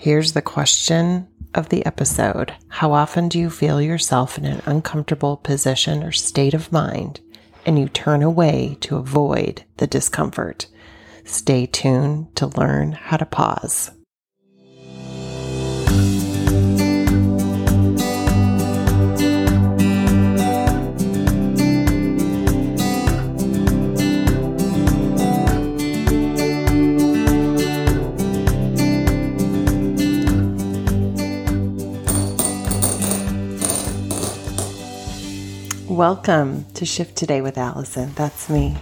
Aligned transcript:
Here's 0.00 0.32
the 0.32 0.40
question 0.40 1.28
of 1.52 1.68
the 1.68 1.84
episode 1.84 2.54
How 2.68 2.92
often 2.92 3.28
do 3.28 3.38
you 3.38 3.50
feel 3.50 3.82
yourself 3.82 4.38
in 4.38 4.46
an 4.46 4.62
uncomfortable 4.64 5.36
position 5.36 6.02
or 6.02 6.10
state 6.10 6.54
of 6.54 6.72
mind 6.72 7.20
and 7.66 7.78
you 7.78 7.86
turn 7.86 8.22
away 8.22 8.78
to 8.80 8.96
avoid 8.96 9.62
the 9.76 9.86
discomfort? 9.86 10.68
Stay 11.26 11.66
tuned 11.66 12.34
to 12.36 12.46
learn 12.46 12.92
how 12.92 13.18
to 13.18 13.26
pause. 13.26 13.90
Welcome 36.00 36.64
to 36.72 36.86
Shift 36.86 37.14
Today 37.14 37.42
with 37.42 37.58
Allison. 37.58 38.14
That's 38.14 38.48
me. 38.48 38.74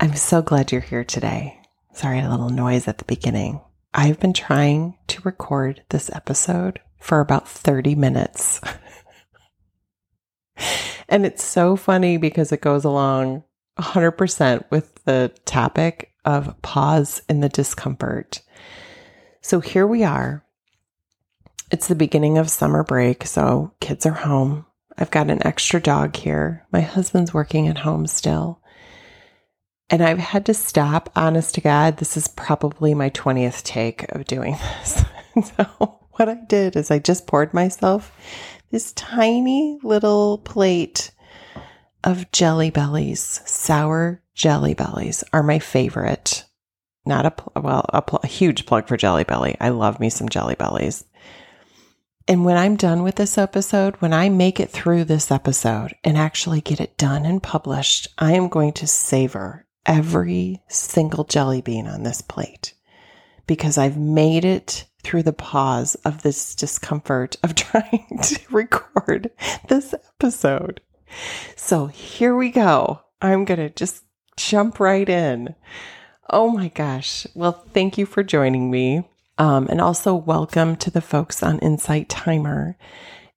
I'm 0.00 0.16
so 0.16 0.42
glad 0.42 0.72
you're 0.72 0.80
here 0.80 1.04
today. 1.04 1.60
Sorry, 1.92 2.18
a 2.18 2.28
little 2.28 2.50
noise 2.50 2.88
at 2.88 2.98
the 2.98 3.04
beginning. 3.04 3.60
I've 3.94 4.18
been 4.18 4.32
trying 4.32 4.96
to 5.06 5.22
record 5.22 5.84
this 5.90 6.10
episode 6.12 6.80
for 6.98 7.20
about 7.20 7.48
30 7.48 7.94
minutes. 7.94 8.60
and 11.08 11.24
it's 11.24 11.44
so 11.44 11.76
funny 11.76 12.16
because 12.16 12.50
it 12.50 12.60
goes 12.60 12.82
along 12.82 13.44
100% 13.78 14.64
with 14.68 14.96
the 15.04 15.32
topic 15.44 16.12
of 16.24 16.60
pause 16.60 17.22
in 17.28 17.38
the 17.38 17.48
discomfort. 17.48 18.42
So 19.42 19.60
here 19.60 19.86
we 19.86 20.02
are. 20.02 20.44
It's 21.70 21.86
the 21.86 21.94
beginning 21.94 22.36
of 22.36 22.50
summer 22.50 22.82
break, 22.82 23.26
so 23.26 23.74
kids 23.80 24.04
are 24.06 24.12
home. 24.12 24.65
I've 24.98 25.10
got 25.10 25.30
an 25.30 25.46
extra 25.46 25.80
dog 25.80 26.16
here. 26.16 26.66
My 26.72 26.80
husband's 26.80 27.34
working 27.34 27.68
at 27.68 27.78
home 27.78 28.06
still. 28.06 28.60
And 29.88 30.02
I've 30.02 30.18
had 30.18 30.46
to 30.46 30.54
stop, 30.54 31.10
honest 31.14 31.54
to 31.54 31.60
God, 31.60 31.98
this 31.98 32.16
is 32.16 32.26
probably 32.28 32.94
my 32.94 33.10
20th 33.10 33.62
take 33.62 34.10
of 34.12 34.24
doing 34.24 34.52
this. 34.52 35.04
so, 35.56 35.64
what 36.12 36.28
I 36.28 36.34
did 36.48 36.76
is 36.76 36.90
I 36.90 36.98
just 36.98 37.26
poured 37.26 37.54
myself 37.54 38.12
this 38.70 38.92
tiny 38.94 39.78
little 39.82 40.38
plate 40.38 41.12
of 42.02 42.32
jelly 42.32 42.70
bellies. 42.70 43.40
Sour 43.44 44.22
jelly 44.34 44.74
bellies 44.74 45.22
are 45.32 45.42
my 45.42 45.58
favorite. 45.58 46.44
Not 47.04 47.26
a, 47.26 47.60
well, 47.60 47.86
a, 47.92 48.02
a 48.24 48.26
huge 48.26 48.66
plug 48.66 48.88
for 48.88 48.96
Jelly 48.96 49.22
Belly. 49.22 49.56
I 49.60 49.68
love 49.68 50.00
me 50.00 50.10
some 50.10 50.28
Jelly 50.28 50.56
Bellies. 50.56 51.04
And 52.28 52.44
when 52.44 52.56
I'm 52.56 52.76
done 52.76 53.04
with 53.04 53.16
this 53.16 53.38
episode, 53.38 53.94
when 53.96 54.12
I 54.12 54.28
make 54.28 54.58
it 54.58 54.70
through 54.70 55.04
this 55.04 55.30
episode 55.30 55.94
and 56.02 56.18
actually 56.18 56.60
get 56.60 56.80
it 56.80 56.96
done 56.96 57.24
and 57.24 57.40
published, 57.40 58.08
I 58.18 58.32
am 58.32 58.48
going 58.48 58.72
to 58.74 58.86
savor 58.86 59.64
every 59.84 60.60
single 60.68 61.22
jelly 61.22 61.60
bean 61.60 61.86
on 61.86 62.02
this 62.02 62.22
plate 62.22 62.74
because 63.46 63.78
I've 63.78 63.96
made 63.96 64.44
it 64.44 64.86
through 65.04 65.22
the 65.22 65.32
pause 65.32 65.94
of 66.04 66.22
this 66.22 66.56
discomfort 66.56 67.36
of 67.44 67.54
trying 67.54 68.18
to 68.24 68.40
record 68.50 69.30
this 69.68 69.94
episode. 69.94 70.80
So 71.54 71.86
here 71.86 72.34
we 72.34 72.50
go. 72.50 73.02
I'm 73.22 73.44
going 73.44 73.60
to 73.60 73.70
just 73.70 74.02
jump 74.36 74.80
right 74.80 75.08
in. 75.08 75.54
Oh 76.28 76.50
my 76.50 76.68
gosh. 76.68 77.24
Well, 77.34 77.64
thank 77.72 77.96
you 77.96 78.04
for 78.04 78.24
joining 78.24 78.68
me. 78.68 79.08
Um, 79.38 79.66
and 79.68 79.80
also, 79.80 80.14
welcome 80.14 80.76
to 80.76 80.90
the 80.90 81.02
folks 81.02 81.42
on 81.42 81.58
Insight 81.58 82.08
Timer. 82.08 82.76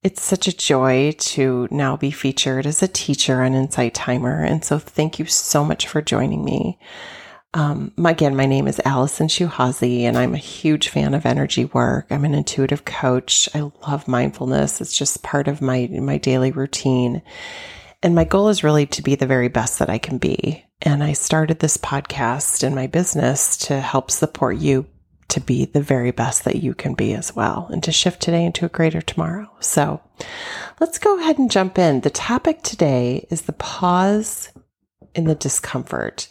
It's 0.02 0.22
such 0.22 0.48
a 0.48 0.56
joy 0.56 1.12
to 1.18 1.68
now 1.70 1.96
be 1.96 2.10
featured 2.10 2.66
as 2.66 2.82
a 2.82 2.88
teacher 2.88 3.42
on 3.42 3.52
Insight 3.52 3.92
Timer. 3.92 4.42
And 4.42 4.64
so, 4.64 4.78
thank 4.78 5.18
you 5.18 5.26
so 5.26 5.62
much 5.62 5.86
for 5.86 6.00
joining 6.00 6.42
me. 6.42 6.78
Um, 7.52 7.92
again, 8.02 8.34
my 8.34 8.46
name 8.46 8.66
is 8.66 8.80
Allison 8.84 9.28
Shuhazi, 9.28 10.04
and 10.04 10.16
I'm 10.16 10.34
a 10.34 10.38
huge 10.38 10.88
fan 10.88 11.14
of 11.14 11.26
energy 11.26 11.66
work. 11.66 12.06
I'm 12.10 12.24
an 12.24 12.34
intuitive 12.34 12.84
coach. 12.84 13.48
I 13.54 13.70
love 13.86 14.08
mindfulness. 14.08 14.80
It's 14.80 14.96
just 14.96 15.22
part 15.22 15.48
of 15.48 15.60
my 15.60 15.88
my 15.92 16.16
daily 16.16 16.50
routine. 16.50 17.22
And 18.02 18.14
my 18.14 18.24
goal 18.24 18.48
is 18.48 18.64
really 18.64 18.86
to 18.86 19.02
be 19.02 19.16
the 19.16 19.26
very 19.26 19.48
best 19.48 19.80
that 19.80 19.90
I 19.90 19.98
can 19.98 20.16
be. 20.16 20.64
And 20.80 21.04
I 21.04 21.12
started 21.12 21.58
this 21.58 21.76
podcast 21.76 22.62
and 22.62 22.74
my 22.74 22.86
business 22.86 23.58
to 23.58 23.78
help 23.78 24.10
support 24.10 24.56
you 24.56 24.86
to 25.30 25.40
be 25.40 25.64
the 25.64 25.80
very 25.80 26.10
best 26.10 26.44
that 26.44 26.56
you 26.56 26.74
can 26.74 26.94
be 26.94 27.14
as 27.14 27.34
well 27.34 27.68
and 27.72 27.82
to 27.84 27.92
shift 27.92 28.20
today 28.20 28.44
into 28.44 28.66
a 28.66 28.70
greater 28.70 29.00
tomorrow. 29.00 29.50
So 29.60 30.00
let's 30.80 30.98
go 30.98 31.18
ahead 31.18 31.38
and 31.38 31.50
jump 31.50 31.78
in. 31.78 32.00
The 32.00 32.10
topic 32.10 32.62
today 32.62 33.26
is 33.30 33.42
the 33.42 33.52
pause 33.52 34.50
in 35.14 35.24
the 35.24 35.34
discomfort. 35.34 36.28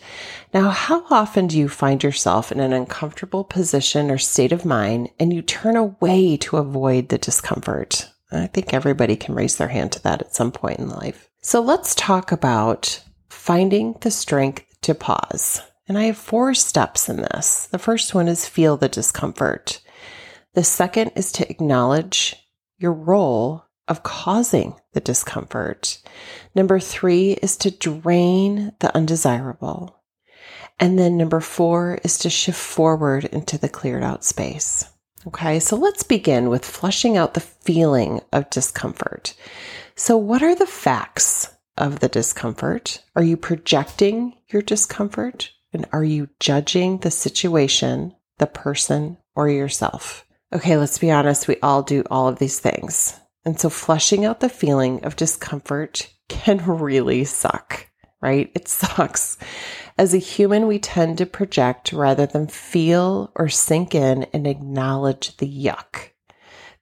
Now, 0.53 0.69
how 0.69 1.05
often 1.09 1.47
do 1.47 1.57
you 1.57 1.67
find 1.67 2.01
yourself 2.03 2.51
in 2.51 2.59
an 2.59 2.73
uncomfortable 2.73 3.43
position 3.43 4.09
or 4.09 4.17
state 4.17 4.51
of 4.51 4.65
mind 4.65 5.09
and 5.19 5.33
you 5.33 5.41
turn 5.41 5.75
away 5.75 6.37
to 6.37 6.57
avoid 6.57 7.09
the 7.09 7.17
discomfort? 7.17 8.09
I 8.31 8.47
think 8.47 8.73
everybody 8.73 9.15
can 9.15 9.35
raise 9.35 9.57
their 9.57 9.67
hand 9.67 9.91
to 9.93 10.03
that 10.03 10.21
at 10.21 10.35
some 10.35 10.51
point 10.51 10.79
in 10.79 10.89
life. 10.89 11.29
So 11.41 11.61
let's 11.61 11.95
talk 11.95 12.31
about 12.31 13.03
finding 13.29 13.95
the 14.01 14.11
strength 14.11 14.63
to 14.81 14.93
pause. 14.93 15.61
And 15.89 15.97
I 15.97 16.03
have 16.03 16.17
four 16.17 16.53
steps 16.53 17.09
in 17.09 17.17
this. 17.17 17.65
The 17.65 17.79
first 17.79 18.13
one 18.13 18.27
is 18.27 18.47
feel 18.47 18.77
the 18.77 18.87
discomfort. 18.87 19.81
The 20.53 20.63
second 20.63 21.13
is 21.15 21.31
to 21.33 21.49
acknowledge 21.49 22.35
your 22.77 22.93
role 22.93 23.65
of 23.87 24.03
causing 24.03 24.75
the 24.93 24.99
discomfort. 24.99 25.97
Number 26.53 26.79
three 26.79 27.31
is 27.31 27.57
to 27.57 27.71
drain 27.71 28.73
the 28.79 28.95
undesirable. 28.95 29.99
And 30.79 30.99
then 30.99 31.17
number 31.17 31.39
four 31.39 31.99
is 32.03 32.19
to 32.19 32.29
shift 32.29 32.59
forward 32.59 33.25
into 33.25 33.57
the 33.57 33.67
cleared 33.67 34.03
out 34.03 34.23
space. 34.23 34.85
Okay, 35.25 35.59
so 35.59 35.75
let's 35.75 36.03
begin 36.03 36.49
with 36.49 36.63
flushing 36.63 37.17
out 37.17 37.33
the 37.33 37.39
feeling 37.39 38.21
of 38.31 38.49
discomfort. 38.51 39.33
So, 39.95 40.15
what 40.15 40.41
are 40.41 40.55
the 40.55 40.67
facts 40.67 41.51
of 41.75 41.99
the 41.99 42.07
discomfort? 42.07 43.03
Are 43.15 43.23
you 43.23 43.35
projecting 43.35 44.37
your 44.49 44.61
discomfort? 44.61 45.51
And 45.73 45.85
are 45.91 46.03
you 46.03 46.29
judging 46.39 46.99
the 46.99 47.11
situation, 47.11 48.15
the 48.37 48.47
person, 48.47 49.17
or 49.35 49.49
yourself? 49.49 50.25
Okay, 50.53 50.77
let's 50.77 50.97
be 50.97 51.11
honest, 51.11 51.47
we 51.47 51.57
all 51.61 51.83
do 51.83 52.03
all 52.09 52.27
of 52.27 52.39
these 52.39 52.59
things. 52.59 53.19
And 53.45 53.59
so 53.59 53.69
flushing 53.69 54.25
out 54.25 54.39
the 54.39 54.49
feeling 54.49 55.03
of 55.05 55.15
discomfort 55.15 56.11
can 56.29 56.57
really 56.65 57.23
suck, 57.23 57.87
right? 58.21 58.51
It 58.55 58.67
sucks. 58.67 59.37
As 59.97 60.13
a 60.13 60.17
human, 60.17 60.67
we 60.67 60.79
tend 60.79 61.17
to 61.17 61.25
project 61.25 61.93
rather 61.93 62.25
than 62.25 62.47
feel 62.47 63.31
or 63.35 63.49
sink 63.49 63.93
in 63.93 64.23
and 64.33 64.47
acknowledge 64.47 65.37
the 65.37 65.47
yuck. 65.47 66.11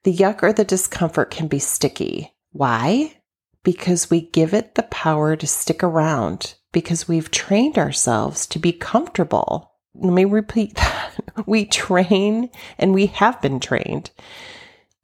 The 0.03 0.13
yuck 0.13 0.43
or 0.43 0.53
the 0.53 0.63
discomfort 0.63 1.31
can 1.31 1.47
be 1.47 1.59
sticky. 1.59 2.33
Why? 2.51 3.17
Because 3.63 4.09
we 4.09 4.21
give 4.21 4.53
it 4.53 4.75
the 4.75 4.83
power 4.83 5.35
to 5.35 5.47
stick 5.47 5.83
around 5.83 6.55
because 6.77 7.07
we've 7.07 7.31
trained 7.31 7.75
ourselves 7.75 8.45
to 8.45 8.59
be 8.59 8.71
comfortable. 8.71 9.71
Let 9.95 10.13
me 10.13 10.25
repeat 10.25 10.75
that. 10.75 11.11
We 11.47 11.65
train 11.65 12.51
and 12.77 12.93
we 12.93 13.07
have 13.07 13.41
been 13.41 13.59
trained 13.59 14.11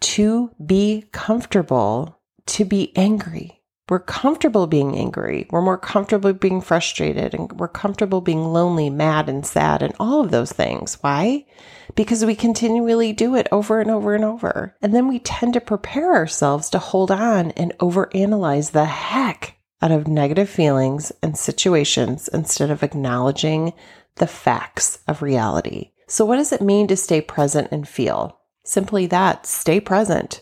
to 0.01 0.51
be 0.63 1.05
comfortable, 1.11 2.19
to 2.45 2.63
be 2.63 2.95
angry. 2.95 3.59
We're 3.89 4.01
comfortable 4.01 4.67
being 4.67 4.95
angry. 4.95 5.47
We're 5.49 5.63
more 5.63 5.79
comfortable 5.79 6.31
being 6.33 6.61
frustrated 6.61 7.33
and 7.33 7.51
we're 7.53 7.69
comfortable 7.69 8.21
being 8.21 8.43
lonely, 8.53 8.91
mad, 8.91 9.27
and 9.27 9.43
sad, 9.43 9.81
and 9.81 9.95
all 9.99 10.21
of 10.21 10.29
those 10.29 10.51
things. 10.51 10.99
Why? 11.01 11.47
Because 11.95 12.23
we 12.23 12.35
continually 12.35 13.13
do 13.13 13.35
it 13.35 13.47
over 13.51 13.81
and 13.81 13.89
over 13.89 14.13
and 14.13 14.23
over. 14.23 14.75
And 14.79 14.93
then 14.93 15.07
we 15.07 15.17
tend 15.17 15.53
to 15.53 15.59
prepare 15.59 16.13
ourselves 16.13 16.69
to 16.69 16.77
hold 16.77 17.09
on 17.09 17.49
and 17.51 17.73
overanalyze 17.79 18.73
the 18.73 18.85
heck 18.85 19.57
out 19.83 19.91
of 19.91 20.07
negative 20.07 20.49
feelings 20.49 21.11
and 21.21 21.37
situations 21.37 22.29
instead 22.29 22.71
of 22.71 22.83
acknowledging 22.83 23.73
the 24.15 24.25
facts 24.25 24.99
of 25.09 25.21
reality. 25.21 25.91
So, 26.07 26.23
what 26.23 26.37
does 26.37 26.53
it 26.53 26.61
mean 26.61 26.87
to 26.87 26.95
stay 26.95 27.19
present 27.19 27.67
and 27.69 27.85
feel? 27.85 28.39
Simply 28.63 29.07
that 29.07 29.45
stay 29.45 29.81
present. 29.81 30.41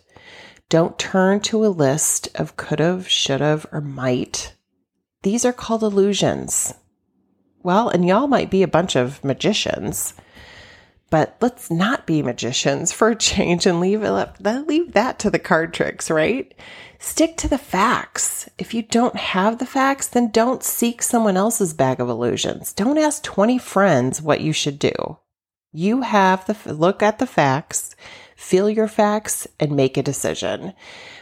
Don't 0.69 0.99
turn 0.99 1.39
to 1.41 1.65
a 1.65 1.67
list 1.67 2.29
of 2.35 2.55
could've, 2.55 3.09
should've, 3.09 3.65
or 3.71 3.81
might. 3.81 4.55
These 5.23 5.43
are 5.43 5.53
called 5.53 5.81
illusions. 5.81 6.75
Well, 7.63 7.89
and 7.89 8.07
y'all 8.07 8.27
might 8.27 8.51
be 8.51 8.61
a 8.61 8.67
bunch 8.67 8.95
of 8.95 9.23
magicians, 9.23 10.13
but 11.09 11.35
let's 11.41 11.71
not 11.71 12.05
be 12.05 12.21
magicians 12.21 12.91
for 12.91 13.09
a 13.09 13.15
change 13.15 13.65
and 13.65 13.79
leave 13.79 14.03
it, 14.03 14.67
leave 14.67 14.93
that 14.93 15.17
to 15.19 15.31
the 15.31 15.39
card 15.39 15.73
tricks, 15.73 16.11
right? 16.11 16.53
Stick 17.03 17.35
to 17.37 17.47
the 17.47 17.57
facts. 17.57 18.47
If 18.59 18.75
you 18.75 18.83
don't 18.83 19.15
have 19.15 19.57
the 19.57 19.65
facts, 19.65 20.07
then 20.07 20.29
don't 20.29 20.63
seek 20.63 21.01
someone 21.01 21.35
else's 21.35 21.73
bag 21.73 21.99
of 21.99 22.09
illusions. 22.09 22.73
Don't 22.73 22.99
ask 22.99 23.23
20 23.23 23.57
friends 23.57 24.21
what 24.21 24.41
you 24.41 24.53
should 24.53 24.77
do. 24.77 25.17
You 25.73 26.01
have 26.01 26.45
the 26.45 26.71
look 26.71 27.01
at 27.01 27.17
the 27.17 27.25
facts, 27.25 27.95
feel 28.35 28.69
your 28.69 28.87
facts, 28.87 29.47
and 29.59 29.71
make 29.71 29.97
a 29.97 30.03
decision. 30.03 30.73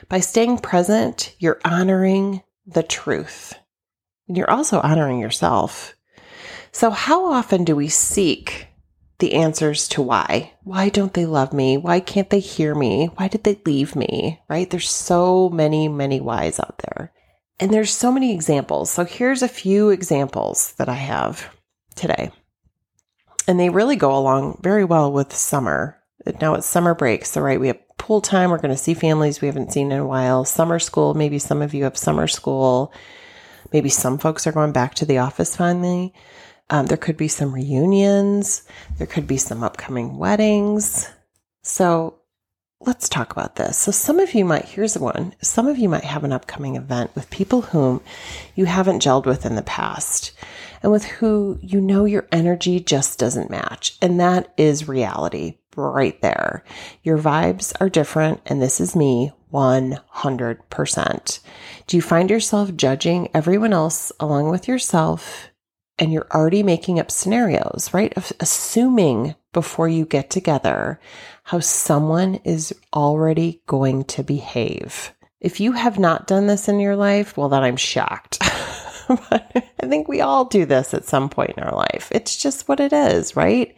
By 0.09 0.19
staying 0.19 0.57
present, 0.57 1.33
you're 1.39 1.61
honoring 1.63 2.43
the 2.65 2.83
truth. 2.83 3.53
And 4.27 4.35
you're 4.35 4.51
also 4.51 4.81
honoring 4.81 5.19
yourself. 5.19 5.95
So, 6.73 6.89
how 6.89 7.31
often 7.31 7.63
do 7.63 7.77
we 7.77 7.87
seek 7.87 8.67
the 9.19 9.33
answers 9.33 9.87
to 9.89 10.01
why? 10.01 10.53
Why 10.63 10.89
don't 10.89 11.13
they 11.13 11.25
love 11.25 11.53
me? 11.53 11.77
Why 11.77 11.99
can't 11.99 12.29
they 12.29 12.39
hear 12.39 12.73
me? 12.73 13.07
Why 13.15 13.27
did 13.27 13.43
they 13.43 13.59
leave 13.65 13.95
me? 13.95 14.41
Right? 14.49 14.69
There's 14.69 14.89
so 14.89 15.49
many, 15.49 15.87
many 15.87 16.19
whys 16.19 16.59
out 16.59 16.79
there. 16.79 17.13
And 17.59 17.71
there's 17.71 17.91
so 17.91 18.11
many 18.11 18.33
examples. 18.33 18.89
So, 18.89 19.03
here's 19.03 19.43
a 19.43 19.49
few 19.49 19.89
examples 19.89 20.73
that 20.77 20.87
I 20.87 20.93
have 20.93 21.53
today. 21.95 22.31
And 23.47 23.59
they 23.59 23.69
really 23.69 23.97
go 23.97 24.17
along 24.17 24.59
very 24.63 24.85
well 24.85 25.11
with 25.11 25.35
summer. 25.35 25.97
Now 26.41 26.53
it's 26.53 26.67
summer 26.67 26.95
break. 26.95 27.25
So, 27.25 27.41
right, 27.41 27.59
we 27.59 27.67
have 27.67 27.97
pool 27.97 28.21
time. 28.21 28.49
We're 28.49 28.57
going 28.57 28.73
to 28.73 28.77
see 28.77 28.93
families 28.93 29.41
we 29.41 29.47
haven't 29.47 29.73
seen 29.73 29.91
in 29.91 29.99
a 29.99 30.07
while. 30.07 30.45
Summer 30.45 30.79
school. 30.79 31.13
Maybe 31.13 31.39
some 31.39 31.61
of 31.61 31.73
you 31.73 31.83
have 31.83 31.97
summer 31.97 32.27
school. 32.27 32.93
Maybe 33.73 33.89
some 33.89 34.17
folks 34.17 34.47
are 34.47 34.51
going 34.51 34.71
back 34.71 34.95
to 34.95 35.05
the 35.05 35.17
office 35.17 35.55
finally. 35.55 36.13
Um, 36.69 36.85
there 36.85 36.97
could 36.97 37.17
be 37.17 37.27
some 37.27 37.53
reunions. 37.53 38.67
There 38.97 39.07
could 39.07 39.27
be 39.27 39.37
some 39.37 39.63
upcoming 39.63 40.17
weddings. 40.17 41.09
So 41.63 42.19
let's 42.81 43.09
talk 43.09 43.31
about 43.31 43.55
this. 43.55 43.77
So 43.77 43.91
some 43.91 44.19
of 44.19 44.33
you 44.33 44.45
might, 44.45 44.65
here's 44.65 44.97
one. 44.97 45.35
Some 45.41 45.67
of 45.67 45.77
you 45.77 45.89
might 45.89 46.03
have 46.03 46.23
an 46.23 46.31
upcoming 46.31 46.75
event 46.75 47.11
with 47.15 47.29
people 47.29 47.61
whom 47.61 48.01
you 48.55 48.65
haven't 48.65 49.01
gelled 49.01 49.25
with 49.25 49.45
in 49.45 49.55
the 49.55 49.61
past 49.63 50.31
and 50.81 50.91
with 50.91 51.05
who 51.05 51.59
you 51.61 51.81
know 51.81 52.05
your 52.05 52.27
energy 52.31 52.79
just 52.79 53.19
doesn't 53.19 53.49
match. 53.49 53.97
And 54.01 54.19
that 54.19 54.53
is 54.57 54.87
reality 54.87 55.57
right 55.75 56.19
there. 56.21 56.63
Your 57.03 57.17
vibes 57.17 57.73
are 57.81 57.89
different. 57.89 58.41
And 58.45 58.61
this 58.61 58.79
is 58.79 58.95
me 58.95 59.31
100%. 59.51 61.39
Do 61.87 61.97
you 61.97 62.01
find 62.01 62.29
yourself 62.29 62.75
judging 62.75 63.29
everyone 63.33 63.73
else 63.73 64.11
along 64.19 64.49
with 64.49 64.67
yourself? 64.67 65.48
And 65.99 66.11
you're 66.13 66.27
already 66.33 66.63
making 66.63 66.99
up 66.99 67.11
scenarios, 67.11 67.89
right? 67.93 68.13
Of 68.15 68.31
assuming 68.39 69.35
before 69.53 69.87
you 69.87 70.05
get 70.05 70.29
together 70.29 70.99
how 71.43 71.59
someone 71.59 72.35
is 72.45 72.73
already 72.93 73.61
going 73.67 74.05
to 74.05 74.23
behave. 74.23 75.13
If 75.41 75.59
you 75.59 75.73
have 75.73 75.99
not 75.99 76.27
done 76.27 76.47
this 76.47 76.67
in 76.67 76.79
your 76.79 76.95
life, 76.95 77.35
well, 77.35 77.49
then 77.49 77.63
I'm 77.63 77.77
shocked. 77.77 78.39
but 79.07 79.51
I 79.81 79.87
think 79.87 80.07
we 80.07 80.21
all 80.21 80.45
do 80.45 80.65
this 80.65 80.93
at 80.93 81.05
some 81.05 81.29
point 81.29 81.53
in 81.57 81.63
our 81.63 81.75
life. 81.75 82.09
It's 82.11 82.37
just 82.37 82.67
what 82.67 82.79
it 82.79 82.93
is, 82.93 83.35
right? 83.35 83.75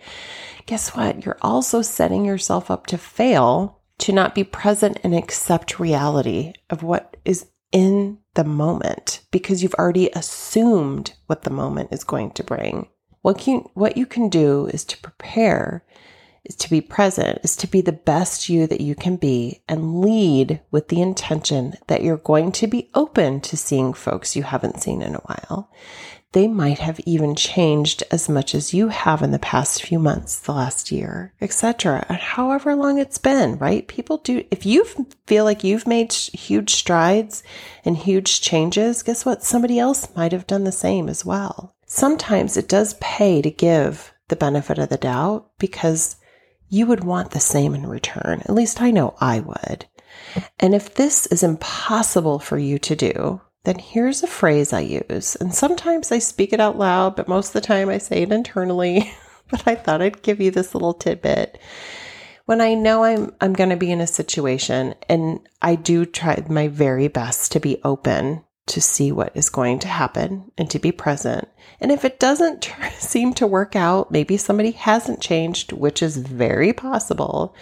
Guess 0.66 0.96
what? 0.96 1.26
You're 1.26 1.38
also 1.42 1.82
setting 1.82 2.26
yourself 2.26 2.70
up 2.70 2.88
to 2.88 2.98
fail, 2.98 3.80
to 4.00 4.12
not 4.12 4.36
be 4.36 4.44
present 4.44 5.00
and 5.04 5.16
accept 5.16 5.80
reality 5.80 6.54
of 6.70 6.84
what 6.84 7.18
is 7.24 7.48
in 7.72 8.18
the 8.34 8.44
moment 8.44 9.22
because 9.32 9.62
you've 9.62 9.74
already 9.76 10.10
assumed 10.14 11.14
what 11.28 11.44
the 11.44 11.50
moment 11.50 11.92
is 11.92 12.04
going 12.04 12.32
to 12.32 12.44
bring. 12.44 12.90
What 13.22 13.46
you, 13.48 13.70
what 13.74 13.98
you 13.98 14.06
can 14.06 14.30
do 14.30 14.68
is 14.68 14.84
to 14.86 14.98
prepare 14.98 15.84
is 16.44 16.56
to 16.56 16.70
be 16.70 16.82
present, 16.82 17.40
is 17.44 17.56
to 17.58 17.68
be 17.68 17.82
the 17.82 17.92
best 17.92 18.50
you 18.50 18.66
that 18.68 18.82
you 18.82 18.96
can 18.96 19.16
be 19.16 19.62
and 19.68 20.02
lead 20.02 20.60
with 20.72 20.88
the 20.88 21.02
intention 21.02 21.74
that 21.88 22.04
you're 22.04 22.18
going 22.18 22.52
to 22.52 22.68
be 22.68 22.90
open 22.96 23.42
to 23.42 23.56
seeing 23.56 23.94
folks 23.94 24.36
you 24.36 24.44
haven't 24.44 24.82
seen 24.82 25.02
in 25.02 25.16
a 25.16 25.20
while. 25.20 25.70
They 26.34 26.48
might 26.48 26.80
have 26.80 27.00
even 27.02 27.36
changed 27.36 28.04
as 28.10 28.30
much 28.30 28.56
as 28.56 28.74
you 28.74 28.88
have 28.88 29.22
in 29.22 29.32
the 29.32 29.40
past 29.40 29.84
few 29.84 30.00
months, 30.00 30.40
the 30.40 30.54
last 30.54 30.90
year, 30.90 31.34
etc. 31.42 32.06
And 32.08 32.20
however 32.20 32.74
long 32.74 33.00
it's 33.00 33.18
been, 33.18 33.58
right? 33.58 33.86
People 33.86 34.18
do, 34.18 34.46
if 34.50 34.66
you 34.66 34.86
feel 35.28 35.44
like 35.44 35.66
you've 35.66 35.86
made 35.86 36.14
huge 36.14 36.74
strides 36.74 37.44
and 37.84 37.98
huge 37.98 38.40
changes, 38.40 39.04
guess 39.04 39.26
what? 39.26 39.44
Somebody 39.44 39.78
else 39.78 40.08
might 40.16 40.32
have 40.32 40.48
done 40.48 40.64
the 40.64 40.72
same 40.72 41.10
as 41.10 41.26
well. 41.26 41.76
Sometimes 41.86 42.56
it 42.56 42.70
does 42.70 42.94
pay 43.02 43.42
to 43.42 43.52
give 43.52 44.14
the 44.30 44.38
benefit 44.38 44.78
of 44.78 44.88
the 44.88 44.98
doubt 44.98 45.52
because 45.60 46.16
you 46.70 46.86
would 46.88 47.04
want 47.04 47.32
the 47.32 47.42
same 47.42 47.76
in 47.76 47.86
return. 47.86 48.40
At 48.46 48.54
least 48.54 48.82
I 48.82 48.92
know 48.92 49.16
I 49.20 49.42
would. 49.42 49.86
And 50.58 50.74
if 50.74 50.94
this 50.96 51.26
is 51.26 51.44
impossible 51.44 52.40
for 52.40 52.58
you 52.58 52.80
to 52.80 52.96
do, 52.96 53.42
then 53.64 53.78
here's 53.78 54.24
a 54.24 54.28
phrase 54.28 54.74
I 54.74 54.80
use. 54.82 55.36
And 55.36 55.54
sometimes 55.54 56.12
I 56.12 56.20
speak 56.20 56.54
it 56.54 56.60
out 56.60 56.78
loud, 56.78 57.16
but 57.16 57.28
most 57.28 57.50
of 57.50 57.54
the 57.54 57.62
time 57.62 57.90
I 57.90 58.00
say 58.00 58.24
it 58.24 58.32
internally. 58.32 59.14
but 59.50 59.68
I 59.68 59.76
thought 59.76 60.02
I'd 60.02 60.24
give 60.24 60.42
you 60.42 60.50
this 60.52 60.74
little 60.74 60.94
tidbit. 60.94 61.60
When 62.46 62.60
I 62.60 62.74
know 62.74 63.04
I'm 63.04 63.34
I'm 63.40 63.54
going 63.54 63.70
to 63.70 63.76
be 63.76 63.92
in 63.92 64.02
a 64.02 64.08
situation 64.08 64.96
and 65.08 65.40
I 65.62 65.76
do 65.76 66.06
try 66.06 66.44
my 66.50 66.68
very 66.68 67.08
best 67.08 67.52
to 67.52 67.60
be 67.60 67.80
open 67.84 68.44
to 68.68 68.82
see 68.82 69.12
what 69.12 69.36
is 69.36 69.50
going 69.50 69.80
to 69.80 69.88
happen 69.88 70.52
and 70.58 70.70
to 70.70 70.80
be 70.80 70.92
present. 70.92 71.48
And 71.80 71.92
if 71.92 72.06
it 72.06 72.20
doesn't 72.20 72.72
seem 72.98 73.34
to 73.36 73.48
work 73.48 73.76
out, 73.76 74.12
maybe 74.12 74.38
somebody 74.38 74.72
hasn't 74.72 75.22
changed, 75.22 75.72
which 75.72 76.02
is 76.02 76.18
very 76.18 76.74
possible, 76.74 77.56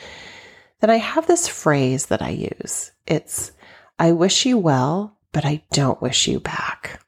then 0.79 0.89
I 0.89 0.97
have 0.97 1.27
this 1.27 1.47
phrase 1.47 2.07
that 2.07 2.21
I 2.21 2.29
use. 2.29 2.91
It's, 3.05 3.51
I 3.97 4.11
wish 4.11 4.45
you 4.45 4.57
well, 4.57 5.17
but 5.31 5.45
I 5.45 5.63
don't 5.71 6.01
wish 6.01 6.27
you 6.27 6.39
back. 6.39 7.01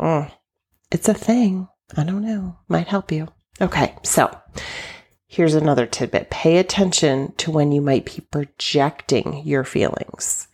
Mm. 0.00 0.30
It's 0.90 1.08
a 1.08 1.14
thing. 1.14 1.68
I 1.96 2.04
don't 2.04 2.24
know. 2.24 2.58
Might 2.68 2.88
help 2.88 3.12
you. 3.12 3.28
Okay. 3.60 3.94
So 4.02 4.36
here's 5.26 5.54
another 5.54 5.86
tidbit. 5.86 6.30
Pay 6.30 6.58
attention 6.58 7.32
to 7.38 7.50
when 7.50 7.72
you 7.72 7.80
might 7.80 8.04
be 8.04 8.22
projecting 8.30 9.42
your 9.44 9.64
feelings. 9.64 10.48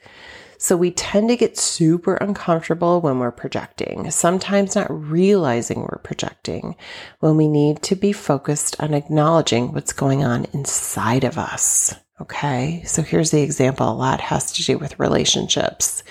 So 0.58 0.76
we 0.76 0.92
tend 0.92 1.28
to 1.28 1.36
get 1.36 1.58
super 1.58 2.14
uncomfortable 2.14 3.00
when 3.00 3.18
we're 3.18 3.32
projecting, 3.32 4.08
sometimes 4.12 4.76
not 4.76 4.86
realizing 4.88 5.80
we're 5.80 5.98
projecting 6.04 6.76
when 7.18 7.36
we 7.36 7.48
need 7.48 7.82
to 7.82 7.96
be 7.96 8.12
focused 8.12 8.80
on 8.80 8.94
acknowledging 8.94 9.72
what's 9.72 9.92
going 9.92 10.22
on 10.22 10.46
inside 10.52 11.24
of 11.24 11.36
us. 11.36 11.92
Okay. 12.20 12.84
So 12.86 13.02
here's 13.02 13.32
the 13.32 13.42
example. 13.42 13.90
A 13.90 13.92
lot 13.92 14.20
has 14.20 14.52
to 14.52 14.62
do 14.62 14.78
with 14.78 15.00
relationships, 15.00 16.04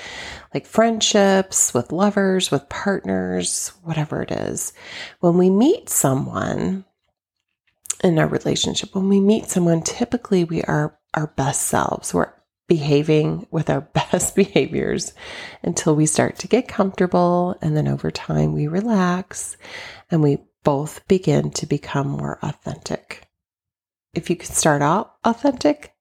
like 0.54 0.66
friendships, 0.66 1.74
with 1.74 1.92
lovers, 1.92 2.52
with 2.52 2.68
partners, 2.70 3.72
whatever 3.84 4.22
it 4.22 4.32
is. 4.32 4.74
When 5.20 5.38
we 5.38 5.50
meet 5.50 5.90
someone 5.90 6.86
in 8.04 8.20
our 8.20 8.28
relationship, 8.28 8.94
when 8.94 9.10
we 9.10 9.20
meet 9.20 9.50
someone, 9.50 9.82
typically 9.82 10.44
we 10.44 10.62
are 10.64 10.98
our 11.14 11.28
best 11.28 11.64
selves. 11.64 12.14
We're 12.14 12.34
behaving 12.68 13.48
with 13.52 13.70
our 13.70 13.82
best 14.12 14.36
behaviors 14.36 15.14
until 15.64 15.96
we 15.96 16.06
start 16.06 16.38
to 16.40 16.48
get 16.48 16.68
comfortable. 16.68 17.58
And 17.62 17.76
then 17.76 17.88
over 17.88 18.12
time, 18.12 18.54
we 18.54 18.68
relax 18.68 19.58
and 20.10 20.22
we 20.22 20.40
both 20.64 21.06
begin 21.08 21.52
to 21.52 21.66
become 21.66 22.08
more 22.08 22.40
authentic. 22.42 23.28
If 24.14 24.30
you 24.30 24.36
can 24.36 24.54
start 24.54 24.82
out 24.82 25.16
authentic, 25.24 25.94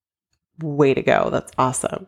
way 0.60 0.94
to 0.94 1.02
go. 1.02 1.30
That's 1.30 1.52
awesome. 1.56 2.06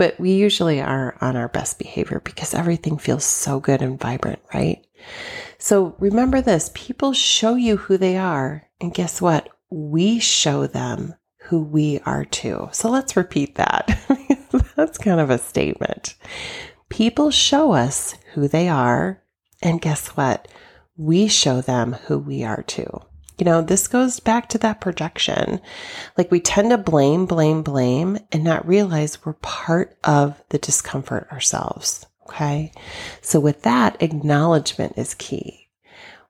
But 0.00 0.18
we 0.18 0.32
usually 0.32 0.80
are 0.80 1.14
on 1.20 1.36
our 1.36 1.48
best 1.48 1.78
behavior 1.78 2.22
because 2.24 2.54
everything 2.54 2.96
feels 2.96 3.22
so 3.22 3.60
good 3.60 3.82
and 3.82 4.00
vibrant, 4.00 4.38
right? 4.54 4.82
So 5.58 5.94
remember 5.98 6.40
this 6.40 6.70
people 6.72 7.12
show 7.12 7.54
you 7.54 7.76
who 7.76 7.98
they 7.98 8.16
are. 8.16 8.66
And 8.80 8.94
guess 8.94 9.20
what? 9.20 9.50
We 9.68 10.18
show 10.18 10.66
them 10.66 11.16
who 11.42 11.62
we 11.62 12.00
are 12.06 12.24
too. 12.24 12.70
So 12.72 12.88
let's 12.88 13.14
repeat 13.14 13.56
that. 13.56 13.90
That's 14.74 14.96
kind 14.96 15.20
of 15.20 15.28
a 15.28 15.36
statement. 15.36 16.14
People 16.88 17.30
show 17.30 17.72
us 17.72 18.14
who 18.32 18.48
they 18.48 18.70
are. 18.70 19.22
And 19.60 19.82
guess 19.82 20.08
what? 20.16 20.48
We 20.96 21.28
show 21.28 21.60
them 21.60 21.92
who 22.06 22.18
we 22.18 22.42
are 22.42 22.62
too. 22.62 23.02
You 23.40 23.46
know, 23.46 23.62
this 23.62 23.88
goes 23.88 24.20
back 24.20 24.50
to 24.50 24.58
that 24.58 24.80
projection. 24.80 25.60
Like 26.18 26.30
we 26.30 26.40
tend 26.40 26.70
to 26.70 26.78
blame, 26.78 27.26
blame, 27.26 27.62
blame 27.62 28.18
and 28.30 28.44
not 28.44 28.68
realize 28.68 29.24
we're 29.24 29.32
part 29.32 29.96
of 30.04 30.40
the 30.50 30.58
discomfort 30.58 31.26
ourselves. 31.32 32.06
Okay. 32.28 32.72
So 33.22 33.40
with 33.40 33.62
that, 33.62 34.00
acknowledgement 34.02 34.98
is 34.98 35.14
key 35.14 35.60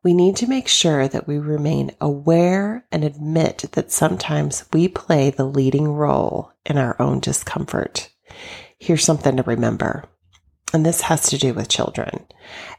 we 0.03 0.15
need 0.15 0.37
to 0.37 0.47
make 0.47 0.67
sure 0.67 1.09
that 1.09 1.27
we 1.27 1.39
remain 1.39 1.91
aware 2.01 2.87
and 2.91 3.05
admit 3.05 3.67
that 3.73 3.93
sometimes 3.93 4.65
we 4.73 4.89
play 4.89 5.31
the 5.31 5.45
leading 5.45 5.89
role 5.89 6.53
in 6.65 6.79
our 6.79 6.97
own 7.01 7.21
discomfort. 7.21 8.09
Here's 8.79 9.05
something 9.05 9.37
to 9.37 9.43
remember. 9.43 10.05
And 10.73 10.87
this 10.87 11.03
has 11.03 11.29
to 11.31 11.39
do 11.39 11.53
with 11.53 11.69
children. 11.69 12.27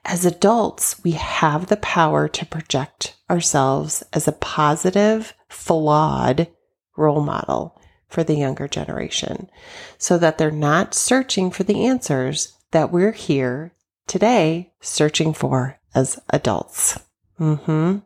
As 0.06 0.26
adults, 0.26 1.04
we 1.04 1.12
have 1.12 1.68
the 1.68 1.78
power 1.78 2.28
to 2.30 2.46
project 2.46 3.16
ourselves 3.30 4.04
as 4.14 4.28
a 4.28 4.34
positive, 4.34 5.34
flawed 5.50 6.48
role 6.96 7.22
model 7.22 7.80
for 8.08 8.24
the 8.24 8.36
younger 8.36 8.68
generation 8.68 9.50
so 9.98 10.18
that 10.18 10.38
they're 10.38 10.52
not 10.52 10.94
searching 10.94 11.52
for 11.52 11.64
the 11.64 11.86
answers 11.86 12.58
that 12.72 12.92
we're 12.92 13.14
here 13.14 13.74
today 14.08 14.74
searching 14.82 15.34
for 15.34 15.80
as 15.96 16.20
adults. 16.30 17.00
Mm-hmm. 17.40 18.00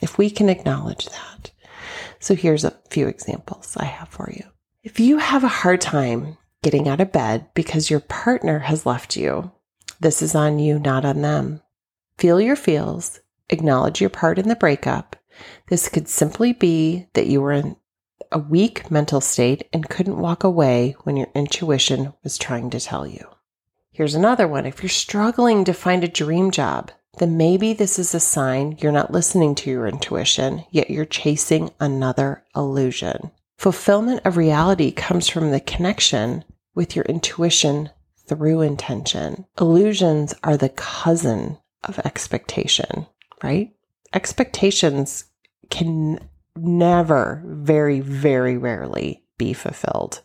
If 0.00 0.18
we 0.18 0.30
can 0.30 0.48
acknowledge 0.48 1.06
that. 1.06 1.50
So 2.20 2.34
here's 2.34 2.64
a 2.64 2.76
few 2.90 3.08
examples 3.08 3.76
I 3.76 3.84
have 3.84 4.08
for 4.08 4.30
you. 4.30 4.44
If 4.82 5.00
you 5.00 5.18
have 5.18 5.44
a 5.44 5.48
hard 5.48 5.80
time 5.80 6.36
getting 6.62 6.88
out 6.88 7.00
of 7.00 7.12
bed 7.12 7.46
because 7.54 7.90
your 7.90 8.00
partner 8.00 8.60
has 8.60 8.86
left 8.86 9.16
you, 9.16 9.52
this 10.00 10.22
is 10.22 10.34
on 10.34 10.58
you, 10.58 10.78
not 10.78 11.04
on 11.04 11.22
them. 11.22 11.60
Feel 12.18 12.40
your 12.40 12.56
feels, 12.56 13.20
acknowledge 13.50 14.00
your 14.00 14.10
part 14.10 14.38
in 14.38 14.48
the 14.48 14.56
breakup. 14.56 15.16
This 15.68 15.88
could 15.88 16.08
simply 16.08 16.52
be 16.52 17.06
that 17.14 17.26
you 17.26 17.40
were 17.40 17.52
in 17.52 17.76
a 18.30 18.38
weak 18.38 18.90
mental 18.90 19.20
state 19.20 19.68
and 19.72 19.88
couldn't 19.88 20.18
walk 20.18 20.44
away 20.44 20.96
when 21.04 21.16
your 21.16 21.28
intuition 21.34 22.12
was 22.22 22.36
trying 22.36 22.70
to 22.70 22.80
tell 22.80 23.06
you. 23.06 23.26
Here's 23.90 24.14
another 24.14 24.46
one. 24.46 24.66
If 24.66 24.82
you're 24.82 24.90
struggling 24.90 25.64
to 25.64 25.72
find 25.72 26.04
a 26.04 26.08
dream 26.08 26.50
job, 26.50 26.90
then 27.18 27.36
maybe 27.36 27.72
this 27.72 27.98
is 27.98 28.14
a 28.14 28.20
sign 28.20 28.76
you're 28.80 28.92
not 28.92 29.10
listening 29.10 29.54
to 29.56 29.70
your 29.70 29.86
intuition, 29.88 30.64
yet 30.70 30.90
you're 30.90 31.04
chasing 31.04 31.70
another 31.80 32.44
illusion. 32.54 33.32
Fulfillment 33.58 34.20
of 34.24 34.36
reality 34.36 34.92
comes 34.92 35.26
from 35.26 35.50
the 35.50 35.58
connection 35.58 36.44
with 36.76 36.94
your 36.94 37.04
intuition 37.06 37.90
through 38.28 38.60
intention. 38.60 39.46
Illusions 39.60 40.32
are 40.44 40.56
the 40.56 40.68
cousin 40.68 41.58
of 41.82 41.98
expectation, 41.98 43.08
right? 43.42 43.74
Expectations 44.14 45.24
can 45.70 46.20
never, 46.54 47.42
very, 47.44 47.98
very 47.98 48.56
rarely 48.56 49.24
be 49.38 49.52
fulfilled. 49.52 50.20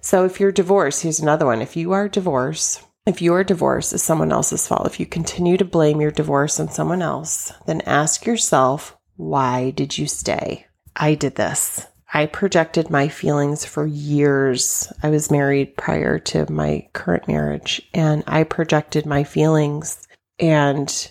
So 0.00 0.24
if 0.24 0.38
you're 0.38 0.52
divorced, 0.52 1.02
here's 1.02 1.18
another 1.18 1.46
one. 1.46 1.60
If 1.60 1.76
you 1.76 1.90
are 1.90 2.08
divorced, 2.08 2.80
if 3.06 3.20
your 3.20 3.42
divorce 3.42 3.92
is 3.92 4.04
someone 4.04 4.30
else's 4.30 4.68
fault, 4.68 4.86
if 4.86 5.00
you 5.00 5.06
continue 5.06 5.56
to 5.56 5.64
blame 5.64 6.00
your 6.00 6.12
divorce 6.12 6.60
on 6.60 6.68
someone 6.68 7.02
else, 7.02 7.52
then 7.66 7.80
ask 7.80 8.24
yourself, 8.24 8.96
why 9.16 9.70
did 9.70 9.98
you 9.98 10.06
stay? 10.06 10.67
I 10.96 11.14
did 11.14 11.34
this. 11.34 11.86
I 12.12 12.26
projected 12.26 12.90
my 12.90 13.08
feelings 13.08 13.64
for 13.64 13.86
years. 13.86 14.90
I 15.02 15.10
was 15.10 15.30
married 15.30 15.76
prior 15.76 16.18
to 16.20 16.50
my 16.50 16.88
current 16.94 17.28
marriage, 17.28 17.82
and 17.92 18.24
I 18.26 18.44
projected 18.44 19.04
my 19.04 19.24
feelings, 19.24 20.06
and 20.38 21.10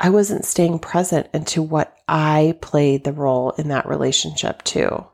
I 0.00 0.10
wasn't 0.10 0.46
staying 0.46 0.78
present 0.78 1.28
into 1.34 1.62
what 1.62 1.96
I 2.08 2.56
played 2.60 3.04
the 3.04 3.12
role 3.12 3.50
in 3.52 3.68
that 3.68 3.86
relationship 3.86 4.62
too. 4.64 5.06